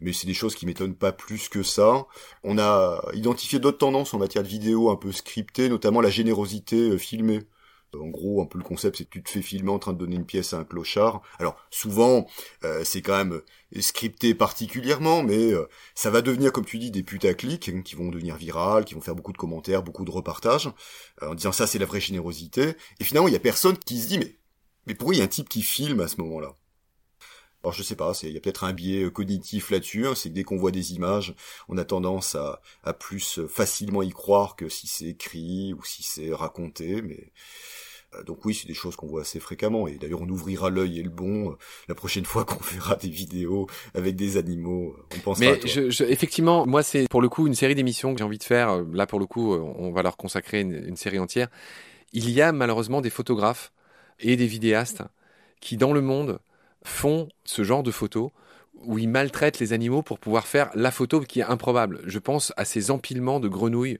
mais 0.00 0.12
c'est 0.12 0.26
des 0.26 0.34
choses 0.34 0.56
qui 0.56 0.66
m'étonnent 0.66 0.96
pas 0.96 1.12
plus 1.12 1.48
que 1.48 1.62
ça. 1.62 2.06
On 2.42 2.58
a 2.58 3.00
identifié 3.14 3.60
d'autres 3.60 3.78
tendances 3.78 4.14
en 4.14 4.18
matière 4.18 4.42
de 4.42 4.48
vidéo 4.48 4.90
un 4.90 4.96
peu 4.96 5.12
scriptées, 5.12 5.68
notamment 5.68 6.00
la 6.00 6.10
générosité 6.10 6.90
euh, 6.90 6.98
filmée. 6.98 7.40
En 7.94 8.08
gros, 8.08 8.42
un 8.42 8.46
peu 8.46 8.58
le 8.58 8.64
concept, 8.64 8.96
c'est 8.98 9.04
que 9.04 9.10
tu 9.10 9.22
te 9.22 9.30
fais 9.30 9.42
filmer 9.42 9.70
en 9.70 9.78
train 9.78 9.92
de 9.92 9.98
donner 9.98 10.16
une 10.16 10.24
pièce 10.24 10.54
à 10.54 10.58
un 10.58 10.64
clochard. 10.64 11.22
Alors 11.38 11.56
souvent, 11.70 12.26
euh, 12.64 12.84
c'est 12.84 13.02
quand 13.02 13.16
même 13.16 13.42
scripté 13.80 14.34
particulièrement, 14.34 15.22
mais 15.22 15.52
euh, 15.52 15.68
ça 15.94 16.10
va 16.10 16.22
devenir, 16.22 16.52
comme 16.52 16.64
tu 16.64 16.78
dis, 16.78 16.90
des 16.90 17.02
putaclics 17.02 17.68
hein, 17.68 17.82
qui 17.82 17.94
vont 17.94 18.08
devenir 18.08 18.36
virales, 18.36 18.84
qui 18.84 18.94
vont 18.94 19.00
faire 19.00 19.14
beaucoup 19.14 19.32
de 19.32 19.38
commentaires, 19.38 19.82
beaucoup 19.82 20.04
de 20.04 20.10
repartages, 20.10 20.70
euh, 21.22 21.30
en 21.30 21.34
disant 21.34 21.52
ça, 21.52 21.66
c'est 21.66 21.78
la 21.78 21.86
vraie 21.86 22.00
générosité. 22.00 22.74
Et 23.00 23.04
finalement, 23.04 23.28
il 23.28 23.32
y 23.34 23.36
a 23.36 23.40
personne 23.40 23.76
qui 23.78 24.00
se 24.00 24.08
dit 24.08 24.18
mais 24.18 24.38
mais 24.86 24.94
pourquoi 24.94 25.14
il 25.14 25.18
y 25.18 25.20
a 25.20 25.24
un 25.24 25.28
type 25.28 25.48
qui 25.48 25.62
filme 25.62 26.00
à 26.00 26.08
ce 26.08 26.20
moment-là? 26.20 26.56
Alors 27.62 27.72
je 27.72 27.82
sais 27.82 27.96
pas, 27.96 28.12
il 28.22 28.30
y 28.30 28.36
a 28.36 28.40
peut-être 28.40 28.64
un 28.64 28.72
biais 28.72 29.10
cognitif 29.10 29.70
là-dessus, 29.70 30.06
hein, 30.06 30.14
c'est 30.14 30.30
que 30.30 30.34
dès 30.34 30.42
qu'on 30.42 30.56
voit 30.56 30.72
des 30.72 30.94
images, 30.94 31.34
on 31.68 31.78
a 31.78 31.84
tendance 31.84 32.34
à, 32.34 32.60
à 32.82 32.92
plus 32.92 33.40
facilement 33.48 34.02
y 34.02 34.10
croire 34.10 34.56
que 34.56 34.68
si 34.68 34.86
c'est 34.86 35.06
écrit 35.06 35.74
ou 35.74 35.84
si 35.84 36.02
c'est 36.02 36.32
raconté, 36.32 37.02
mais 37.02 37.32
euh, 38.14 38.22
donc 38.22 38.44
oui, 38.44 38.54
c'est 38.54 38.66
des 38.66 38.74
choses 38.74 38.96
qu'on 38.96 39.06
voit 39.06 39.22
assez 39.22 39.40
fréquemment. 39.40 39.88
Et 39.88 39.96
d'ailleurs, 39.96 40.22
on 40.22 40.28
ouvrira 40.28 40.70
l'œil 40.70 40.98
et 40.98 41.02
le 41.02 41.10
bon 41.10 41.50
euh, 41.50 41.54
la 41.88 41.94
prochaine 41.94 42.24
fois 42.26 42.44
qu'on 42.44 42.62
verra 42.62 42.96
des 42.96 43.08
vidéos 43.08 43.66
avec 43.94 44.16
des 44.16 44.36
animaux. 44.36 44.96
On 45.26 45.34
Mais 45.38 45.60
Je, 45.66 46.04
effectivement, 46.04 46.66
moi, 46.66 46.82
c'est 46.82 47.08
pour 47.08 47.22
le 47.22 47.28
coup 47.28 47.46
une 47.46 47.54
série 47.54 47.74
d'émissions 47.74 48.12
que 48.12 48.18
j'ai 48.18 48.24
envie 48.24 48.38
de 48.38 48.44
faire. 48.44 48.82
Là, 48.92 49.06
pour 49.06 49.18
le 49.18 49.26
coup, 49.26 49.54
on 49.54 49.92
va 49.92 50.02
leur 50.02 50.16
consacrer 50.16 50.60
une, 50.60 50.96
série 50.96 51.18
entière. 51.18 51.48
Il 52.12 52.30
y 52.30 52.42
a 52.42 52.52
malheureusement 52.52 53.00
des 53.00 53.10
photographes 53.10 53.72
et 54.20 54.36
des 54.36 54.46
vidéastes 54.46 55.02
qui, 55.60 55.76
dans 55.76 55.92
le 55.92 56.02
monde, 56.02 56.38
font 56.84 57.28
ce 57.44 57.64
genre 57.64 57.82
de 57.82 57.90
photos 57.90 58.30
où 58.84 58.98
ils 58.98 59.08
maltraitent 59.08 59.60
les 59.60 59.72
animaux 59.72 60.02
pour 60.02 60.18
pouvoir 60.18 60.46
faire 60.46 60.70
la 60.74 60.90
photo 60.90 61.20
qui 61.20 61.40
est 61.40 61.44
improbable. 61.44 62.00
Je 62.04 62.18
pense 62.18 62.52
à 62.56 62.64
ces 62.64 62.90
empilements 62.90 63.40
de 63.40 63.48
grenouilles 63.48 63.98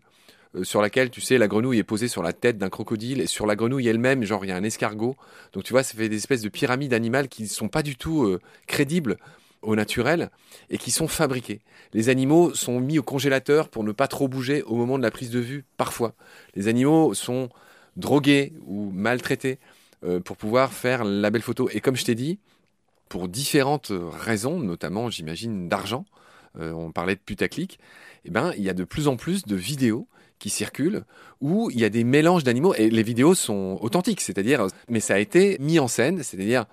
euh, 0.55 0.65
sur 0.65 0.83
laquelle, 0.83 1.11
tu 1.11 1.21
sais, 1.21 1.39
la 1.39 1.49
grenouille 1.49 1.79
est 1.79 1.85
posée 1.85 2.09
sur 2.09 2.23
la 2.23 2.33
tête 2.33 2.59
d'un 2.59 2.69
crocodile, 2.69 3.21
et 3.21 3.27
sur 3.27 3.47
la 3.47 3.57
grenouille 3.57 3.89
elle-même, 3.89 4.25
genre, 4.25 4.45
il 4.45 4.49
y 4.49 4.53
a 4.53 4.57
un 4.57 4.65
escargot. 4.65 5.17
Donc, 5.53 5.65
tu 5.65 5.73
vois, 5.73 5.83
ça 5.83 5.95
fait 5.95 6.09
des 6.09 6.17
espèces 6.17 6.43
de 6.43 6.49
pyramides 6.49 6.95
animales 6.95 7.29
qui 7.29 7.43
ne 7.45 7.49
sont 7.49 7.69
pas 7.69 7.83
du 7.83 7.97
tout 7.97 8.25
euh, 8.25 8.41
crédibles 8.67 9.17
au 9.63 9.77
naturel 9.77 10.31
et 10.71 10.79
qui 10.79 10.91
sont 10.91 11.09
fabriquées. 11.09 11.61
Les 11.93 12.09
animaux 12.09 12.53
sont 12.53 12.81
mis 12.81 12.99
au 12.99 13.03
congélateur 13.03 13.69
pour 13.69 13.85
ne 13.85 13.93
pas 13.93 14.09
trop 14.09 14.27
bouger 14.27 14.63
au 14.63 14.75
moment 14.75 14.99
de 14.99 15.03
la 15.03 15.11
prise 15.11 15.31
de 15.31 15.39
vue, 15.39 15.65
parfois. 15.77 16.15
Les 16.55 16.69
animaux 16.69 17.15
sont 17.15 17.49
drogués 17.97 18.53
ou 18.67 18.91
maltraités 18.91 19.59
euh, 20.05 20.19
pour 20.19 20.37
pouvoir 20.37 20.73
faire 20.73 21.05
la 21.05 21.31
belle 21.31 21.43
photo. 21.43 21.69
Et 21.73 21.81
comme 21.81 21.97
je 21.97 22.05
t'ai 22.05 22.17
dit, 22.17 22.41
pour 23.13 23.29
différentes 23.29 23.93
raisons, 24.11 24.59
notamment, 24.59 25.11
j'imagine, 25.11 25.69
d'argent, 25.69 26.07
on 26.59 26.93
parlait 26.93 27.15
de 27.15 27.21
putaclic, 27.21 27.79
eh 28.25 28.31
ben, 28.31 28.55
il 28.57 28.63
y 28.63 28.71
a 28.71 28.73
de 28.73 28.85
plus 28.85 29.07
en 29.07 29.17
plus 29.17 29.45
de 29.45 29.55
vidéos 29.55 30.09
qui 30.39 30.49
circulent 30.49 31.05
où 31.43 31.71
il 31.71 31.79
y 31.79 31.85
a 31.85 31.91
des 31.91 32.05
mélanges 32.05 32.43
d'animaux 32.43 32.73
et 32.75 32.89
les 32.89 33.03
vidéos 33.03 33.35
sont 33.35 33.77
authentiques, 33.83 34.23
c'est-à-dire, 34.23 34.67
mais 34.89 35.01
ça 35.01 35.17
a 35.17 35.19
été 35.19 35.59
mis 35.61 35.79
en 35.79 35.89
scène, 35.89 36.23
c'est-à-dire 36.23 36.65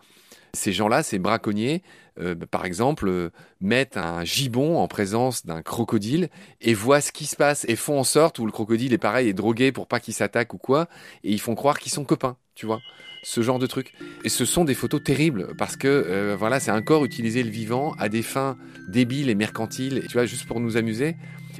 ces 0.53 0.71
gens-là, 0.71 1.03
ces 1.03 1.19
braconniers, 1.19 1.83
euh, 2.21 2.35
par 2.35 2.65
exemple, 2.65 3.07
euh, 3.07 3.29
mettent 3.61 3.97
un 3.97 4.25
gibon 4.25 4.77
en 4.77 4.87
présence 4.87 5.45
d'un 5.45 5.61
crocodile 5.61 6.29
et 6.61 6.73
voient 6.73 7.01
ce 7.01 7.11
qui 7.11 7.25
se 7.25 7.35
passe 7.35 7.65
et 7.69 7.75
font 7.75 7.99
en 7.99 8.03
sorte 8.03 8.39
où 8.39 8.45
le 8.45 8.51
crocodile 8.51 8.93
est 8.93 8.97
pareil, 8.97 9.29
est 9.29 9.33
drogué 9.33 9.71
pour 9.71 9.87
pas 9.87 9.99
qu'il 9.99 10.13
s'attaque 10.13 10.53
ou 10.53 10.57
quoi, 10.57 10.87
et 11.23 11.31
ils 11.31 11.39
font 11.39 11.55
croire 11.55 11.79
qu'ils 11.79 11.91
sont 11.91 12.03
copains, 12.03 12.35
tu 12.55 12.65
vois, 12.65 12.79
ce 13.23 13.41
genre 13.41 13.57
de 13.57 13.67
truc. 13.67 13.93
Et 14.25 14.29
ce 14.29 14.43
sont 14.43 14.65
des 14.65 14.73
photos 14.73 15.01
terribles 15.01 15.53
parce 15.57 15.77
que 15.77 15.87
euh, 15.87 16.35
voilà, 16.37 16.59
c'est 16.59 16.71
encore 16.71 17.05
utiliser 17.05 17.41
le 17.41 17.49
vivant 17.49 17.93
à 17.99 18.09
des 18.09 18.21
fins 18.21 18.57
débiles 18.89 19.29
et 19.29 19.35
mercantiles, 19.35 20.03
tu 20.07 20.13
vois, 20.13 20.25
juste 20.25 20.45
pour 20.45 20.59
nous 20.59 20.75
amuser. 20.75 21.15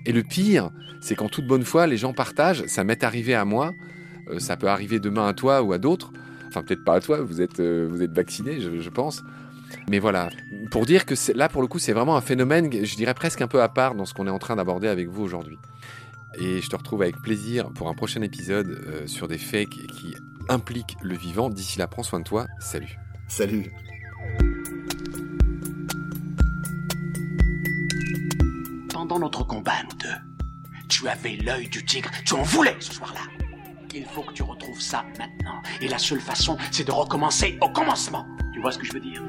Et 0.05 0.11
le 0.11 0.23
pire, 0.23 0.71
c'est 1.01 1.15
qu'en 1.15 1.29
toute 1.29 1.47
bonne 1.47 1.63
foi, 1.63 1.87
les 1.87 1.97
gens 1.97 2.13
partagent. 2.13 2.65
Ça 2.65 2.83
m'est 2.83 3.03
arrivé 3.03 3.33
à 3.33 3.45
moi, 3.45 3.73
ça 4.37 4.57
peut 4.57 4.67
arriver 4.67 4.99
demain 4.99 5.27
à 5.27 5.33
toi 5.33 5.61
ou 5.61 5.73
à 5.73 5.77
d'autres. 5.77 6.11
Enfin, 6.47 6.63
peut-être 6.63 6.83
pas 6.83 6.95
à 6.95 6.99
toi, 6.99 7.21
vous 7.21 7.41
êtes, 7.41 7.59
vous 7.59 8.01
êtes 8.01 8.11
vacciné, 8.11 8.59
je, 8.59 8.89
pense. 8.89 9.23
Mais 9.89 9.99
voilà, 9.99 10.29
pour 10.71 10.85
dire 10.85 11.05
que 11.05 11.15
là, 11.33 11.49
pour 11.49 11.61
le 11.61 11.67
coup, 11.67 11.79
c'est 11.79 11.93
vraiment 11.93 12.15
un 12.15 12.21
phénomène, 12.21 12.71
je 12.71 12.95
dirais 12.95 13.13
presque 13.13 13.41
un 13.41 13.47
peu 13.47 13.61
à 13.61 13.69
part 13.69 13.95
dans 13.95 14.05
ce 14.05 14.13
qu'on 14.13 14.27
est 14.27 14.31
en 14.31 14.39
train 14.39 14.55
d'aborder 14.55 14.87
avec 14.87 15.09
vous 15.09 15.23
aujourd'hui. 15.23 15.57
Et 16.39 16.61
je 16.61 16.69
te 16.69 16.75
retrouve 16.75 17.01
avec 17.01 17.17
plaisir 17.17 17.69
pour 17.71 17.89
un 17.89 17.93
prochain 17.93 18.21
épisode 18.21 18.69
euh, 18.69 19.07
sur 19.07 19.27
des 19.27 19.39
fakes 19.39 19.69
qui 19.69 20.15
impliquent 20.47 20.95
le 21.01 21.15
vivant. 21.15 21.49
D'ici 21.49 21.79
là, 21.79 21.87
prends 21.87 22.03
soin 22.03 22.19
de 22.19 22.23
toi. 22.23 22.45
Salut. 22.59 22.97
Salut. 23.27 23.71
Pendant 28.93 29.19
notre 29.19 29.43
combat, 29.43 29.71
nous 29.89 29.97
deux, 29.97 30.77
tu 30.87 31.07
avais 31.07 31.37
l'œil 31.37 31.67
du 31.67 31.83
tigre, 31.83 32.11
tu 32.25 32.35
en 32.35 32.43
voulais 32.43 32.75
ce 32.79 32.93
soir-là. 32.93 33.21
Il 33.95 34.05
faut 34.05 34.21
que 34.21 34.33
tu 34.33 34.43
retrouves 34.43 34.79
ça 34.79 35.03
maintenant. 35.17 35.61
Et 35.81 35.87
la 35.87 35.97
seule 35.97 36.21
façon, 36.21 36.57
c'est 36.71 36.85
de 36.85 36.91
recommencer 36.91 37.57
au 37.61 37.69
commencement. 37.69 38.27
Tu 38.53 38.61
vois 38.61 38.71
ce 38.71 38.77
que 38.77 38.85
je 38.85 38.93
veux 38.93 38.99
dire? 38.99 39.23